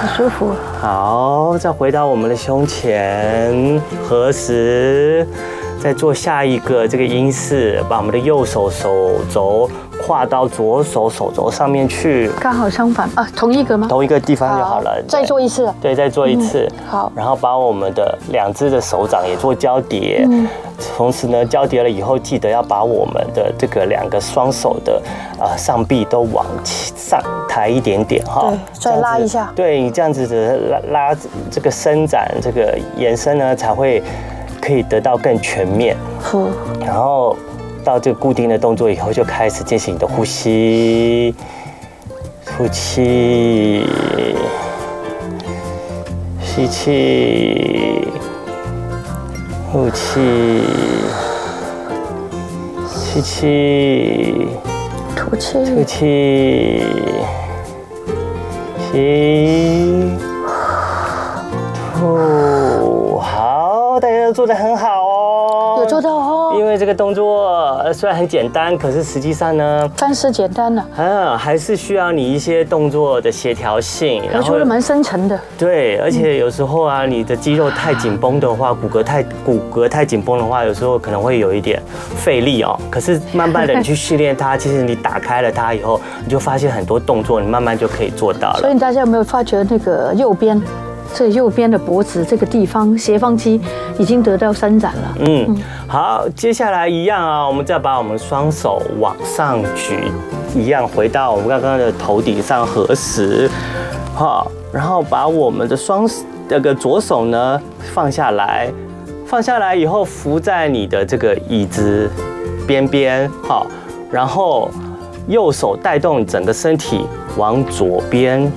[0.00, 0.52] 好舒服。
[0.80, 5.26] 好，再回到我们的胸前，合十。
[5.80, 9.68] 再做下一个这个音式，把我们的右手手肘
[10.04, 13.86] 跨到左手手肘上面去，刚好相反啊，同一个吗？
[13.88, 15.02] 同一个地方就好了。
[15.08, 15.72] 再做一次。
[15.80, 16.70] 对，再做一次。
[16.72, 17.12] 嗯、好。
[17.16, 20.46] 然后把我们的两只的手掌也做交叠，嗯、
[20.94, 25.00] 同时呢，交叠了以后，记得要把我们的这个两个双手的
[25.38, 28.50] 啊上臂都往上抬一点点哈。
[28.50, 29.50] 对，再拉一下。
[29.56, 31.16] 对，你这样子的拉拉
[31.50, 34.02] 这个伸展这个延伸呢，才会。
[34.60, 35.94] 可以得到更全面，
[36.80, 37.36] 然后
[37.84, 41.34] 到这个固定的动作以后，就开始进行你的呼吸，
[42.46, 43.86] 吐气，
[46.40, 48.08] 吸气，
[49.70, 50.62] 呼气，
[52.88, 54.48] 吸气，
[55.14, 56.82] 吐气，吐气，
[58.90, 60.16] 吸，
[61.94, 63.18] 吐。
[63.18, 65.13] 好大家都做得很好哦，
[65.84, 66.54] 有做到哦。
[66.58, 70.84] 因为这个动作虽然很简单，可是实际上呢，但是简单了。
[70.96, 75.38] 嗯，还是需要你一些动作的协调性，然后蛮深层的。
[75.58, 81.82] 对，而且有时候啊，你的肌肉太紧绷的话，骨骼太骨骼太紧绷的话，有时候可能会有一点
[82.16, 82.78] 费力哦。
[82.90, 88.60] 可是慢慢的你去训练它，其实你打开了它以后，你就发现很多动作，你慢慢就可以做到了。
[88.60, 90.60] 所以大家有没有发觉那个右边？
[91.14, 93.60] 这右边的脖子这个地方，斜方肌
[93.98, 95.16] 已经得到伸展了。
[95.20, 100.10] 嗯，好，接下来一样啊，我们再把我们双手往上举，
[100.56, 103.48] 一样回到我们刚刚的头顶上合十，
[104.12, 106.04] 好，然后把我们的双
[106.48, 107.60] 那个左手呢
[107.92, 108.68] 放下来，
[109.24, 112.10] 放下来以后扶在你的这个椅子
[112.66, 113.68] 边边，好，
[114.10, 114.68] 然后
[115.28, 118.50] 右手带动整个身体往左边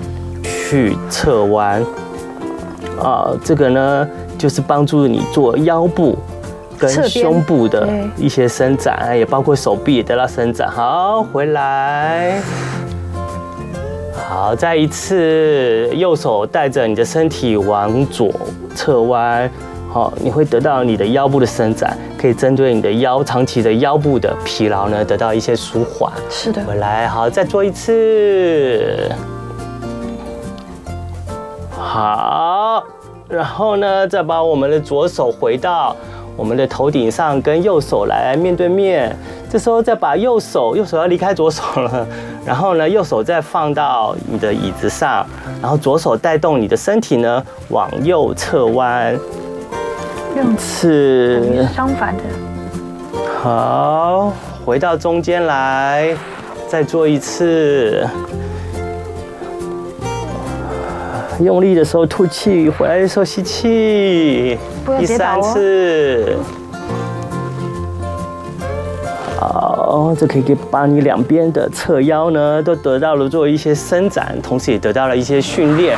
[0.44, 1.86] 去侧弯。
[3.02, 4.08] 啊，这个呢，
[4.38, 6.18] 就是帮助你做腰部
[6.78, 10.70] 跟胸部的一些伸展，也包括手臂也得到伸展。
[10.70, 12.40] 好，回来，
[14.28, 18.32] 好，再一次，右手带着你的身体往左
[18.76, 19.50] 侧弯，
[19.92, 26.12] 好，你会得到你的腰部的伸展，可以针对你的腰长期的腰部的疲劳呢，得到一些舒缓。
[26.30, 29.12] 是的，回来，好，再做一次。
[31.80, 32.37] 好，
[33.30, 35.96] 然后呢，再把我们的左手回到
[36.36, 39.16] 我们的头顶上，跟右手来面对面。
[39.50, 42.08] 这时候再把右手，右手要离开左手了。
[42.46, 45.26] 然后呢，右手再放到你的椅子上，
[45.62, 49.18] 然后左手带动你的身体呢，往右侧弯。
[50.36, 52.24] 用次，相反的。
[53.42, 54.32] 好，
[54.64, 56.16] 回到中间来，
[56.68, 58.08] 再做一次。
[61.40, 64.58] 用力的时候吐气，回来的时候吸气，
[65.00, 66.36] 第三次。
[69.40, 75.96] 好，这可以给把你两边的侧腰呢都得到了做一些伸展，同时也得到了一些训练，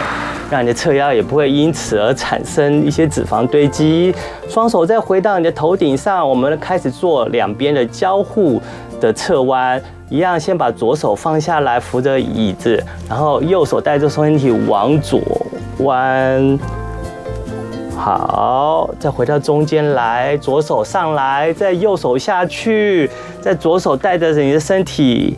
[0.52, 4.14] 让你的侧腰也不会因此而产生一些脂肪堆积。
[4.48, 8.62] 双手再回到你的头顶上，我们开始做两边的交互
[9.00, 9.82] 的侧弯。
[10.10, 15.22] 一样，先把左手放下来扶着椅子，然后右手带着身体往左
[15.80, 16.60] 弯。
[17.96, 25.38] 好，再回到中间来，左手上来，再右手下去，再左手带着你的身体，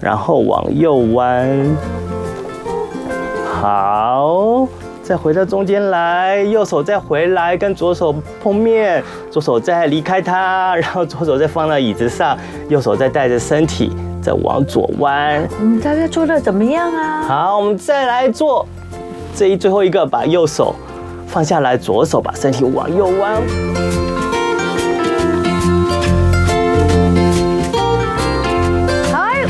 [0.00, 1.76] 然后往右弯。
[3.60, 4.13] 好，
[5.14, 9.00] 再回到中间来，右手再回来跟左手碰面，
[9.30, 12.36] 左手再离开它，然后左手再放到椅子上，
[12.68, 15.48] 右手再带着身体再往左弯。
[15.60, 17.22] 嗯，大家做的怎么样啊？
[17.28, 18.66] 好，我们再来做
[19.36, 20.74] 这一最后一个，把右手。
[21.28, 23.40] 放下来，左手把身体往右弯。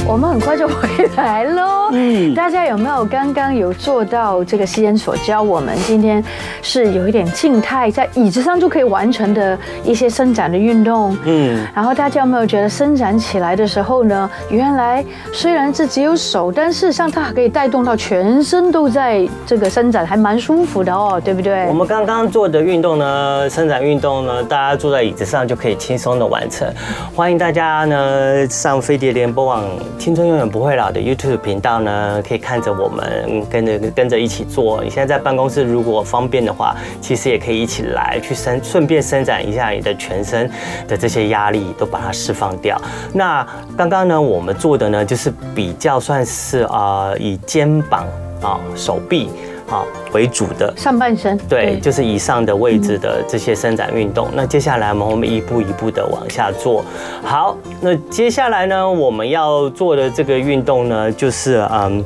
[0.06, 1.83] 我们很快就回来喽。
[1.94, 5.76] 嗯，大家有没有刚刚有做到这个西恩所教我们？
[5.86, 6.22] 今天
[6.60, 11.16] 是有一点静态，在椅子上就可以完成的一些伸展的运动。
[11.24, 14.28] 嗯，然后大家有没有觉得伸展起来的时候呢？
[14.50, 21.66] 原来虽然是只有手，但事实上它还可以带动到全身都在这个伸展，还蛮舒服的哦，对不对？
[21.66, 26.66] 我们刚刚做的运动呢，伸展运动呢，大家坐在椅子上就可以轻松的完成。
[27.14, 29.64] 欢迎大家呢上飞碟联播网。
[29.98, 34.82] 青春永远不会老的 YouTube 频道呢，可以看着我们跟着跟着一起做。
[34.82, 40.50] 你现在在办公室，如果方便的话，其实也可以一起来去伸，顺便伸展一下你的全身
[40.88, 42.80] 的这些压力，都把它释放掉。
[43.12, 48.06] 那刚刚呢，我们做的呢，就是比较算是啊、呃，以肩膀
[48.40, 49.28] 啊、手臂。
[49.66, 54.28] 好为主的上半身，对，对就是以上的位置的这些伸展运动。
[54.28, 56.84] 嗯、那接下来我们我们一步一步的往下做。
[57.22, 62.04] 好，那接下来呢，我们要做的这个运动呢，就是嗯，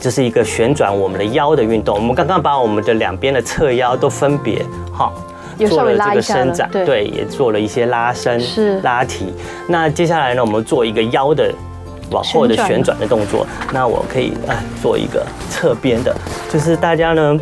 [0.00, 1.94] 这是一个旋转我们的腰的运动。
[1.96, 5.12] 我们刚刚把我们的两边的侧腰都分别哈
[5.68, 9.32] 做了这个伸展，对，对，也做了一些拉伸、是拉提。
[9.68, 11.52] 那接下来呢，我们做一个腰的。
[12.10, 16.14] 往后的旋转的动作，那我可以哎做一个侧边的，
[16.50, 17.38] 就是大家呢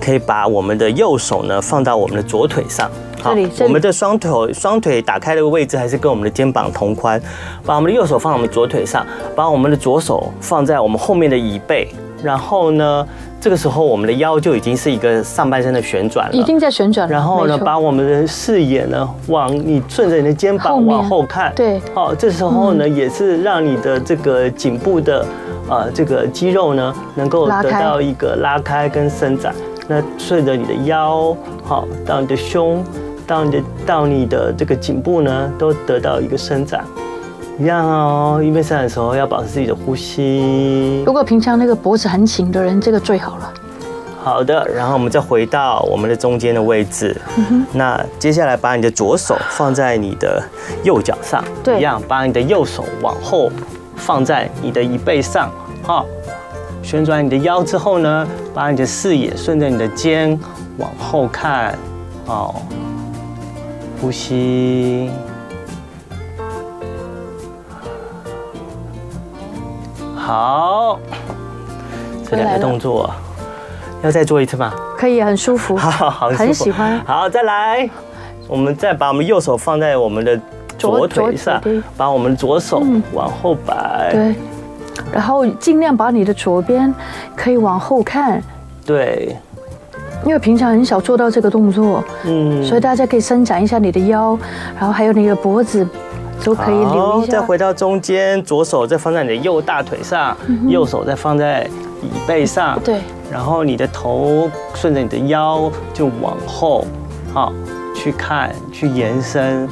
[0.00, 2.90] 可以把我们的右手呢放到我们的左腿上，
[3.22, 7.20] 好，我们的双腿双腿打开的位置还是跟我们的肩膀同宽，
[7.64, 11.88] 把我们的右手放在我们左腿上，把我们的左手放在我们后面的椅背，
[12.22, 13.06] 然后呢。
[13.38, 17.12] 这个时候，我们的腰就已经是一个上半身的旋转了，已经在旋转了。
[17.12, 25.24] 然后呢，把我们的视野呢往你顺着你的肩膀往后看，对，好，这时候呢也是让你的这个颈部的
[25.68, 29.54] 呃这个肌肉呢能够得到一个拉开跟伸展。
[29.86, 32.82] 那顺着你的腰，好，到你的胸，
[33.28, 36.84] 到你的到你的这个颈部呢都得到一个伸展。
[37.58, 41.02] 一样哦，一边伸展的时候要保持自己的呼吸。
[41.06, 43.52] 如果平常那个脖子很紧的人，这个最好了。
[44.22, 47.16] 好的，然后我们再回到我们的中间的位置。
[47.36, 47.64] 嗯。
[47.72, 50.42] 那接下来把你的左手放在你的
[50.84, 53.50] 右脚上，对，一样把你的右手往后
[53.94, 55.50] 放在你的椅背上，
[55.82, 56.04] 好，
[56.82, 60.38] 旋转你的腰之后呢，把你的视野顺着你的肩
[60.76, 61.78] 往后看，
[62.26, 62.60] 好，
[63.98, 65.08] 呼吸。
[70.26, 70.98] 好，
[72.28, 73.08] 这两个动作
[74.02, 74.74] 要再做一次吗？
[74.98, 76.98] 可以，很舒服， 好，好，很喜欢。
[77.06, 77.88] 好，再来，
[78.48, 80.36] 我们再把我们右手放在我们的
[80.76, 81.62] 左腿上，
[81.96, 84.34] 把我们左手往后摆，对，
[85.12, 86.92] 然后尽量把你的左边
[87.36, 88.42] 可以往后看，
[88.84, 89.36] 对，
[90.24, 94.36] 因为平常很少做到这个动作，嗯，所以大家可以伸展一下你的腰，
[94.76, 95.86] 然后还有你的脖子。
[96.44, 97.32] 都可以留一下。
[97.32, 101.68] 再回到中间，左手再放在你的右大腿上，嗯、右手再放在
[102.02, 102.78] 椅背上。
[102.84, 103.00] 对。
[103.30, 106.84] 然后你的头顺着你的腰就往后，
[107.32, 107.52] 好，
[107.94, 109.68] 去看，去延伸。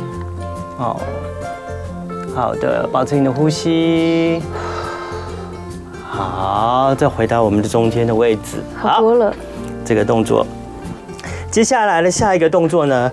[0.77, 1.00] 好，
[2.35, 4.42] 好的，保持你的呼吸。
[6.03, 8.59] 好，再回到我们的中间的位置。
[8.77, 9.33] 好多了。
[9.85, 10.46] 这个动作，
[11.50, 13.11] 接下来的下一个动作呢？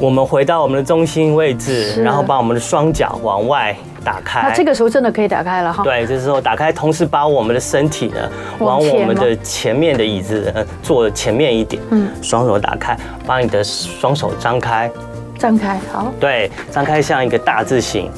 [0.00, 4.42] 我们回到我们的中心位置，然后把我们的双脚往外打开。
[4.42, 5.84] 那这个时候真的可以打开了哈。
[5.84, 8.18] 对，这时候打开，同时把我们的身体呢
[8.58, 10.52] 往我们的前面的椅子
[10.82, 11.80] 坐前面一点。
[11.90, 12.08] 嗯。
[12.20, 14.90] 双手打开，把你的双手张开。
[15.38, 16.12] 张开，好。
[16.18, 18.10] 对，张开像一个大字形。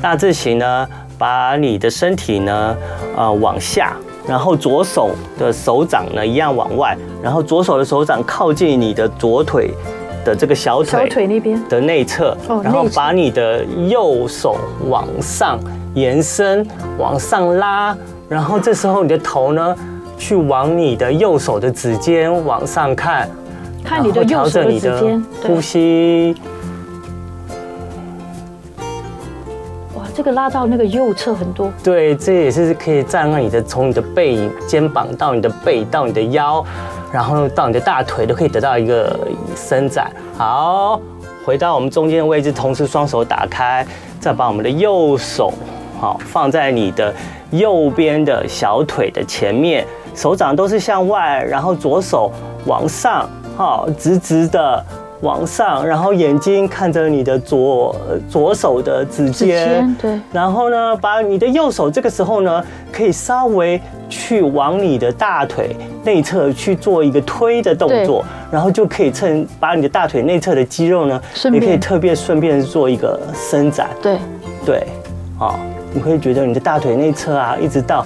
[0.00, 2.76] 大字形呢，把你的身体呢，
[3.16, 3.94] 呃，往下，
[4.26, 9.72] 然后左手的手掌呢一样往外，然后左手的手掌靠近你的左腿。
[10.24, 14.56] 的这个小腿，小腿那边的内侧，然后把你的右手
[14.88, 15.58] 往上
[15.94, 16.66] 延伸，
[16.98, 17.96] 往上拉，
[18.28, 19.76] 然后这时候你的头呢，
[20.16, 23.28] 去往你的右手的指尖往上看，
[23.84, 26.34] 看你的右手的指尖，呼吸。
[29.94, 31.70] 哇，这个拉到那个右侧很多。
[31.82, 36.64] 对，这也是可以再让你的从你的背肩膀到你的背到你的腰。
[37.12, 39.16] 然后到你的大腿都可以得到一个
[39.54, 40.10] 伸展。
[40.36, 41.00] 好，
[41.44, 43.86] 回到我们中间的位置，同时双手打开，
[44.18, 45.52] 再把我们的右手
[46.00, 47.14] 好放在你的
[47.50, 52.32] 右边的小腿的前面，手掌都是向外，然后左手
[52.66, 54.84] 往上，好，直直的。
[55.22, 57.94] 往上，然后眼睛看着你的左
[58.28, 71.20] 左手的指尖，对，然后呢，把你的右手这个时候呢，可以稍微去往你的大腿内侧去做一个推的动作，然后就可以趁把你的大腿内侧的肌肉呢，
[71.52, 74.18] 也可以特别顺便做一个伸展，对，
[74.64, 74.86] 对，
[75.38, 75.58] 好，
[75.92, 78.04] 你会觉得你的大腿内侧啊，一直到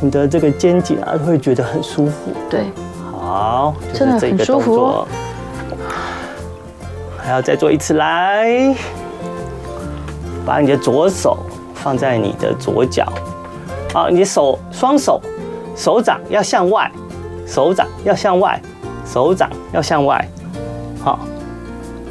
[0.00, 2.64] 你的这个肩颈啊，会觉得很舒服，对，
[3.12, 5.06] 好，就是这个动作。
[7.20, 8.74] 还要再做一次，来，
[10.46, 11.36] 把你的左手
[11.74, 13.06] 放在你的左脚，
[13.92, 15.20] 好，你的手双手
[15.76, 16.90] 手掌要向外，
[17.48, 18.60] 手掌要向外，
[19.06, 20.28] 手掌要向外，
[21.02, 21.18] 好，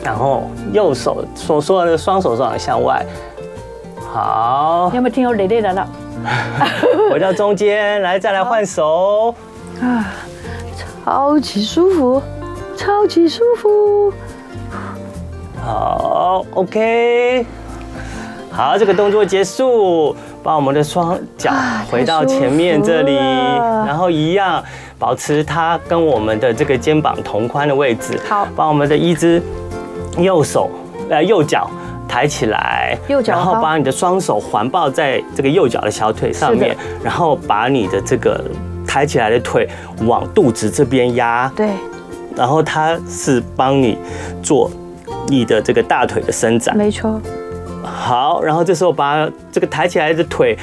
[0.04, 3.06] 然后右手所说的双手掌向外，
[4.12, 5.88] 好，有没有听到累累的了？
[7.12, 9.34] 回到中间来，再来换手。
[9.80, 10.08] 啊，
[11.06, 12.22] 超级舒服，
[12.76, 14.12] 超级舒服。
[15.64, 17.46] 好，OK，
[18.50, 21.52] 好，这个动作结束，把我们的双脚
[21.92, 24.64] 回到前面这里，然后一样
[25.00, 28.20] 保持它跟我们的这个肩膀同宽的位置。
[28.28, 29.42] 好，把我们的一只
[30.18, 30.70] 右手
[31.10, 31.70] 呃右脚
[32.08, 38.44] 抬起来，右脚，然后把你的双手环抱在这个右脚的小腿上面，然后把你的这个
[38.88, 39.68] 抬起来的腿
[40.06, 41.52] 往肚子这边压。
[41.56, 41.70] 对，
[42.36, 43.98] 然后它是帮你
[44.42, 44.70] 做。
[45.30, 47.20] 你的这个大腿的伸展，没错。
[47.88, 50.58] 好，然后这时候把这个抬起来的腿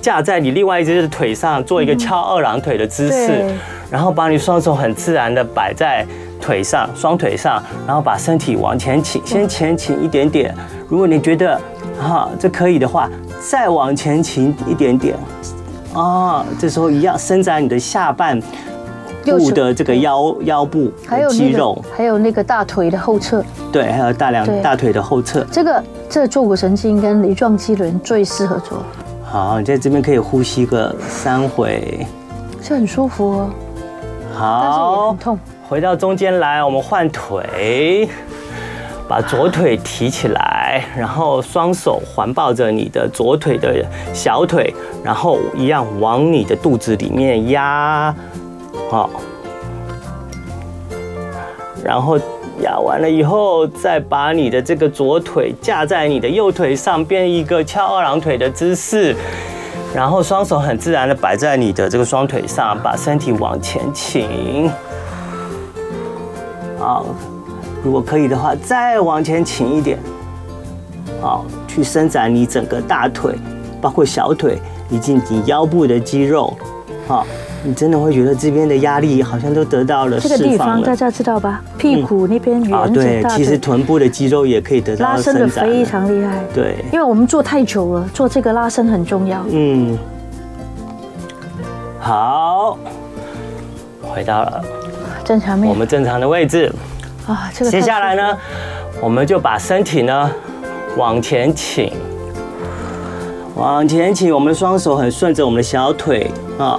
[0.00, 3.44] 架在你另外一只的腿上，做一个翘二郎腿的姿势。
[3.88, 6.04] 然后把你双手很自然的摆在
[6.40, 10.52] 腿上，双腿上，然后把身体往前倾，先前倾一点点。
[10.88, 11.60] 如果你觉得
[12.00, 13.08] 哈这可以的话，
[13.48, 15.14] 再往前倾一点点。
[15.94, 18.42] 啊，这时候一样伸展你的下半。
[19.32, 20.90] 部的这个腰腰部
[21.30, 25.44] 肌肉，还有那个大腿的后侧，对，还有大量大腿的后侧。
[25.50, 28.82] 这个这坐骨神经跟梨状肌轮最适合做。
[29.24, 32.06] 好，你在这边可以呼吸个三回，
[32.62, 33.50] 这很舒服哦。
[34.34, 35.38] 好，很痛。
[35.68, 38.08] 回到中间来，我们换腿，
[39.08, 44.72] 把左腿提起来，然后双手环抱着你的左腿的小腿，
[45.02, 48.14] 然后一样往你的肚子里面压。
[48.88, 49.10] 好，
[51.84, 52.16] 然后
[52.62, 59.14] 压完了以后，再把你的这个左腿架在你的右腿上，变一个翘二郎腿的姿势，
[59.92, 64.70] 然后双手很自然的摆在你的这个双腿上，把身体往前倾。
[66.78, 67.04] 好，
[67.82, 69.98] 如果可以的话，再往前倾一点。
[71.20, 73.34] 好，去伸展你整个大腿，
[73.80, 74.58] 包括小腿
[74.88, 76.56] 以及你腰部的肌肉。
[77.08, 77.26] 好。
[77.66, 80.38] 你真的会觉得这边的压力好像都得到了释放了。
[80.38, 81.60] 这个地方大家知道吧？
[81.76, 86.44] 屁股那边圆、嗯、啊，对，其实臀部的肌肉也可以得到拉伸的非常厉害。
[86.54, 89.44] 对，因为我们坐太久了，做这个拉伸很重要。
[89.50, 89.98] 嗯，
[91.98, 92.78] 好，
[94.00, 94.62] 回到了
[95.24, 96.72] 正常面，我们正常的位置
[97.26, 97.50] 啊。
[97.52, 98.38] 这个接下来呢，
[99.00, 100.30] 我们就把身体呢
[100.96, 101.92] 往前倾，
[103.56, 106.78] 往前倾，我们的双手很顺着我们的小腿啊。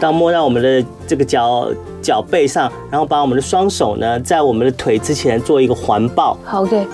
[0.00, 1.68] 当摸到我们的这个脚
[2.00, 6.36] 脚背上，然后把我们的双手呢，在我们的腿之前做一个环抱。
[6.44, 6.84] 好的。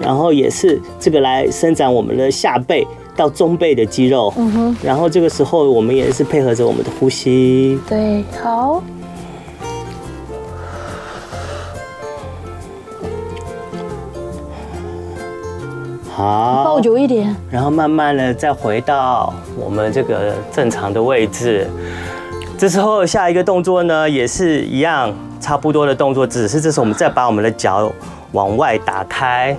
[0.00, 2.84] 然后也是这个来伸展我们的下背
[3.14, 4.32] 到中背的肌肉。
[4.36, 4.76] 嗯哼。
[4.82, 7.78] 然后这个时候我们也是配合着我们的呼吸。
[7.88, 8.82] 对，好。
[16.10, 16.64] 好。
[16.64, 17.34] 抱久一点。
[17.50, 21.68] 然后慢慢的再回到我们这个正常的位置。
[22.56, 27.92] 这时候下一个动作呢，也是一样差不多的动作，只是这时候我们再把我们的脚
[28.32, 29.54] 往外打开，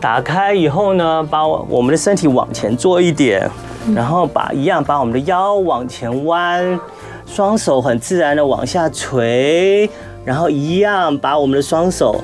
[0.00, 3.48] 打开以后呢，把我们的身体往前坐一点，
[3.94, 6.80] 然后把一样把我们的腰往前弯，
[7.26, 9.88] 双手很自然的往下垂，
[10.24, 12.20] 然后一样把我们的双手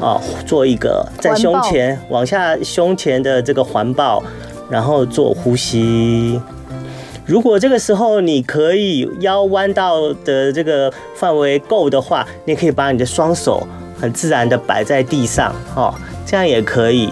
[0.00, 4.22] 啊做一个在胸前往下胸前的这个环抱，
[4.70, 6.40] 然后做呼吸。
[7.26, 13.66] 如果这个时候你可以腰弯到的这个范围够的话，你可以把你的双手
[13.98, 15.94] 很自然的摆在地上，哦，
[16.26, 17.08] 这样也可以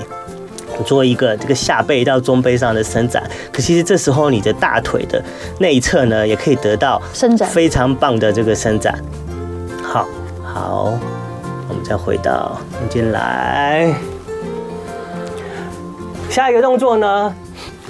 [0.84, 3.22] 做一个这个下背到中背上的伸展。
[3.50, 5.22] 可其实这时候你的大腿的
[5.58, 8.94] 内侧呢，也可以得到伸展，非常棒的这个伸展。
[9.82, 10.06] 好，
[10.44, 10.98] 好，
[11.70, 13.94] 我们再回到中间来。
[16.28, 17.34] 下一个动作呢，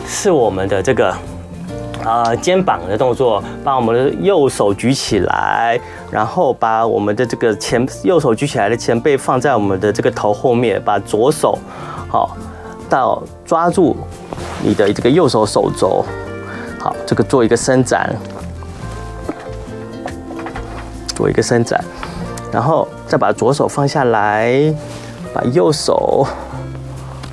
[0.07, 1.17] 是我们的这个、
[2.05, 5.81] 呃、肩膀的动作，把我们的右手举起来，
[6.11, 11.59] 然后把我们的这个前右手举起来的前背放在我们的这个头后面，把左手
[12.09, 12.37] 好
[12.89, 13.97] 到抓住
[14.63, 16.05] 你的这个右手手肘，
[16.79, 18.15] 好，这个做一个伸展，
[21.15, 21.83] 做一个伸展，
[22.53, 24.75] 然后再把左手放下来，
[25.33, 26.27] 把右手。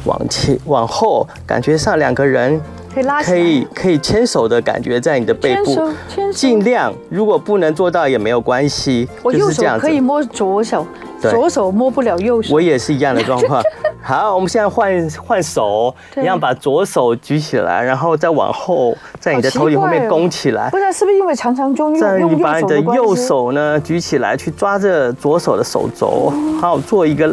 [0.06, 2.60] 往前往后，感觉上两个人
[2.94, 5.92] 可以拉，可以可以牵手的感觉在你的背部，
[6.34, 10.86] 尽量如果不能做到也没有关系，我右手可以摸左手，
[11.22, 13.62] 左手摸不了右手，我也是一样的状况。
[14.02, 20.70] 好，我们现在换换手，一样把左手举起来，然后再往后，在你的头顶后面弓起来。
[20.72, 27.32] 不知道是不是因为常常用用你把你的右手呢举起来，去抓着左手的手肘，好，做一个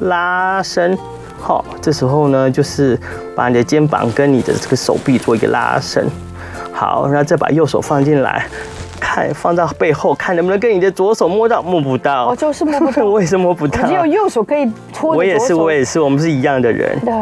[0.00, 0.98] 拉伸。
[1.40, 2.98] 好，这时候呢，就是
[3.34, 6.06] 把你的肩膀跟你的这个手臂做一个拉伸。
[6.72, 8.46] 好，然后再把右手放进来，
[9.00, 12.28] 看放到背后，看能不能跟你的左手摸到，摸不到。
[12.28, 13.04] 我，就是摸不到。
[13.04, 13.86] 我也是摸不到。
[13.86, 15.16] 只有右手可以搓。
[15.16, 16.98] 我也是，我也是，我们是一样的人。
[17.04, 17.12] 对。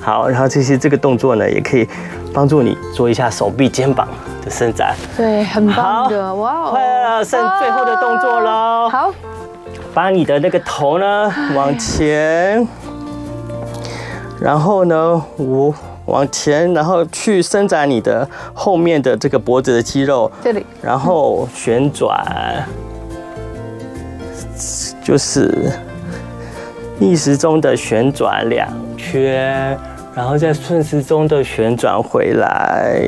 [0.00, 1.88] 好，然后这些这个动作呢，也可以
[2.32, 4.08] 帮助你做一下手臂、肩膀
[4.44, 4.94] 的伸展。
[5.16, 6.70] 对，很棒的，哇哦！
[6.70, 8.88] 快了，剩最后的动作喽。
[8.88, 9.12] 好。
[9.92, 12.66] 把你的那个头呢往前。
[14.46, 15.74] 然后呢，五
[16.04, 22.64] 往前，然后去伸展你的后面的这个脖子的肌肉，这里，然后旋转，
[25.02, 25.72] 就是
[27.00, 29.76] 逆时钟的旋转两圈，
[30.14, 33.02] 然后再顺时钟的旋转回来。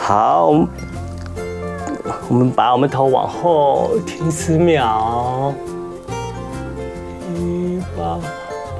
[0.00, 0.54] 好。
[2.28, 5.54] 我们把我们头往后停十秒，
[7.34, 8.20] 一保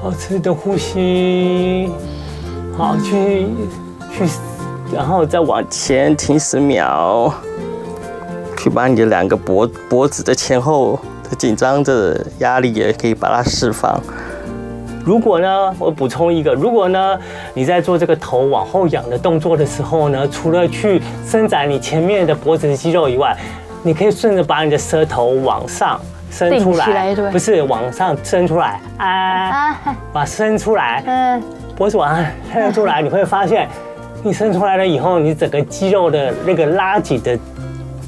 [0.03, 1.89] 保持的呼吸，
[2.77, 3.47] 好，去
[4.13, 4.23] 去，
[4.93, 7.33] 然后再往前停十秒，
[8.55, 13.99] 去把你的两个脖脖子的前后的紧张的压力也可以把它释放。
[15.03, 17.19] 如果呢，我补充一个，如果呢，
[17.53, 23.35] 你在做这个头往后仰的动作的时候呢，除了去伸展你前面的脖子的肌肉以外，
[23.81, 29.77] 你可以顺着把你的舌头往上伸出来，不是往上伸出来啊，
[30.13, 31.41] 把伸出来，嗯，
[31.75, 33.67] 脖子往上伸出来，你会发现，
[34.21, 37.39] 你伸出来了以后，你整个肌肉的那个拉紧的。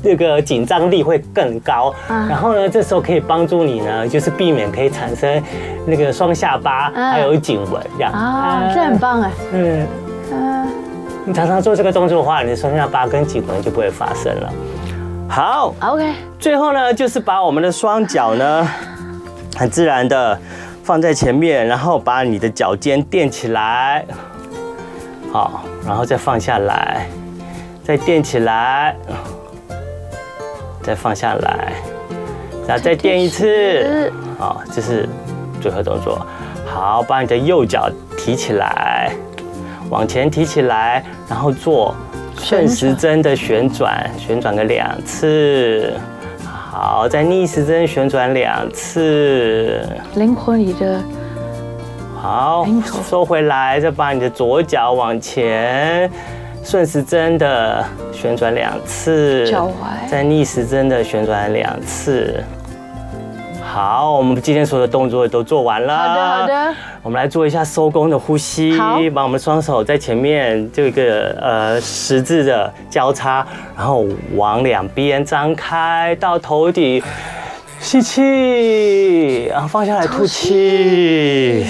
[0.04, 5.42] 这个紧张力会更高，然后呢，这时候可以帮助你呢，就是避免可以产生
[5.86, 8.12] 那个双下巴还有颈纹这样。
[8.12, 9.88] 啊，这很棒哎，嗯。
[10.34, 10.68] 嗯，
[11.26, 14.54] 你常常做这个动作的话，你的双下巴跟颈纹就不会发生了。
[15.28, 18.66] 好，OK，最后呢，就是把我们的双脚呢，
[19.58, 20.40] 很自然的
[20.86, 24.06] 放在前面，然后把你的脚尖垫起来，
[25.34, 27.06] 好，然后再放下来，
[27.84, 28.96] 再垫起来。
[30.82, 31.74] 再放下来，
[32.68, 35.08] 然后再垫一次，好，这是
[35.62, 36.26] 最后动作。
[36.66, 39.12] 好，把你的右脚提起来，
[39.90, 41.96] 往前提起来，然后做
[42.38, 45.94] 顺时针的旋转，旋转个两次。
[46.72, 49.86] 好，再逆时针旋转两次。
[50.16, 51.00] 灵活你的。
[52.16, 52.66] 好，
[53.10, 56.10] 收回来，再把你的左脚往前。
[56.64, 57.84] 顺时针的
[58.14, 62.42] 旋转两次，脚踝，再逆时针的旋转两次。
[63.62, 65.98] 好，我们今天所有的动作都做完了。
[65.98, 66.76] 好的，好的。
[67.04, 68.78] 我们来做一下收工的呼吸。
[68.78, 73.46] 好，把我们双手在前面这个呃十字的交叉，
[73.76, 74.06] 然后
[74.36, 77.02] 往两边张开到头顶，
[77.80, 81.66] 吸气，然后放下来吐气。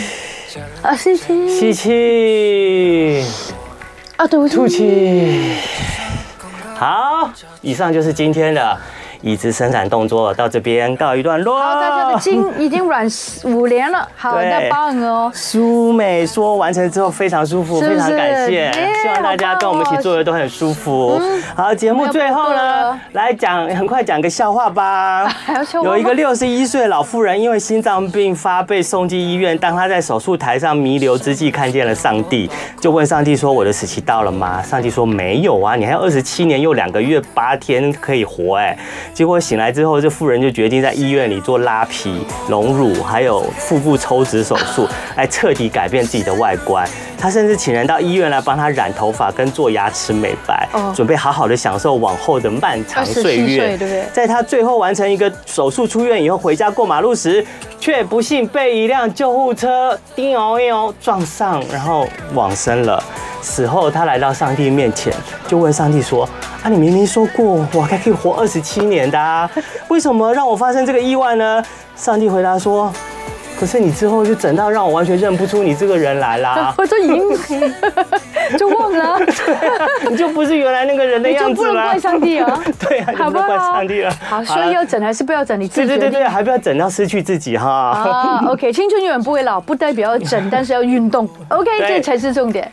[0.82, 3.24] 啊，吸气，吸气。
[4.28, 5.54] 吐气，
[6.76, 7.30] 好，
[7.62, 8.78] 以上就是今天的。
[9.22, 11.60] 椅子伸展动作到这边告一段落。
[11.60, 13.08] 好，大家的筋已经软
[13.44, 15.32] 五年了，好的棒哦。
[15.34, 21.18] 舒美说完成之后非常舒服，是是非常感谢，希望大家跟我们一起做的都很舒服。
[21.20, 25.32] 嗯、好，节目最后呢，来讲很快讲个笑话吧。
[25.84, 32.50] 有一个六十一岁老妇人因为心脏病发被送进医院，当她在手术台上弥留之际，看见了上帝，
[32.80, 38.76] 就问上帝说：“我的死期到了吗？”上帝说：“没有啊，你还有二十七年又两个月八天可以活。”哎。
[39.14, 46.88] 结果醒来之后，这妇人就决定在医院里做拉皮、隆乳，还有腹部抽脂手术，来彻底改变自己的外观。
[47.22, 53.78] 她甚至请人到医院来帮他染头发跟做牙齿美白，准备好好的享受往后的漫长岁月。
[53.78, 54.04] 对不对？
[54.12, 57.46] 在他最后完成一个手术出院以后，回家过马路时，
[57.80, 63.02] 却不幸被一辆救护车叮哦哟撞上，然后往生了。
[63.44, 65.14] 死后，他来到上帝面前，
[65.48, 66.28] 就问上帝说
[66.64, 69.50] ：“啊，你明明说过我还可以活二十七年的啊，
[69.90, 71.64] 为什么让我发生这个意外呢？”
[71.96, 72.92] 上帝回答说。
[73.62, 77.72] 可是你之后就整到让我完全认不出你这个人来啦， 我就已经
[78.58, 79.20] 就忘了，啊，
[80.10, 81.50] 你就不是原来那个人的样子了。
[81.52, 83.46] 你就不能怪上帝啊，对啊，好不好？
[83.46, 84.12] 怪上帝了。
[84.28, 85.60] 好，所以要整还是不要整？
[85.62, 87.70] 你自己对对对对，还不要整到失去自己哈。
[87.70, 91.30] 啊，OK，青春永远不会老，不代表要整，但是要运动。
[91.50, 92.72] OK，这才是重点。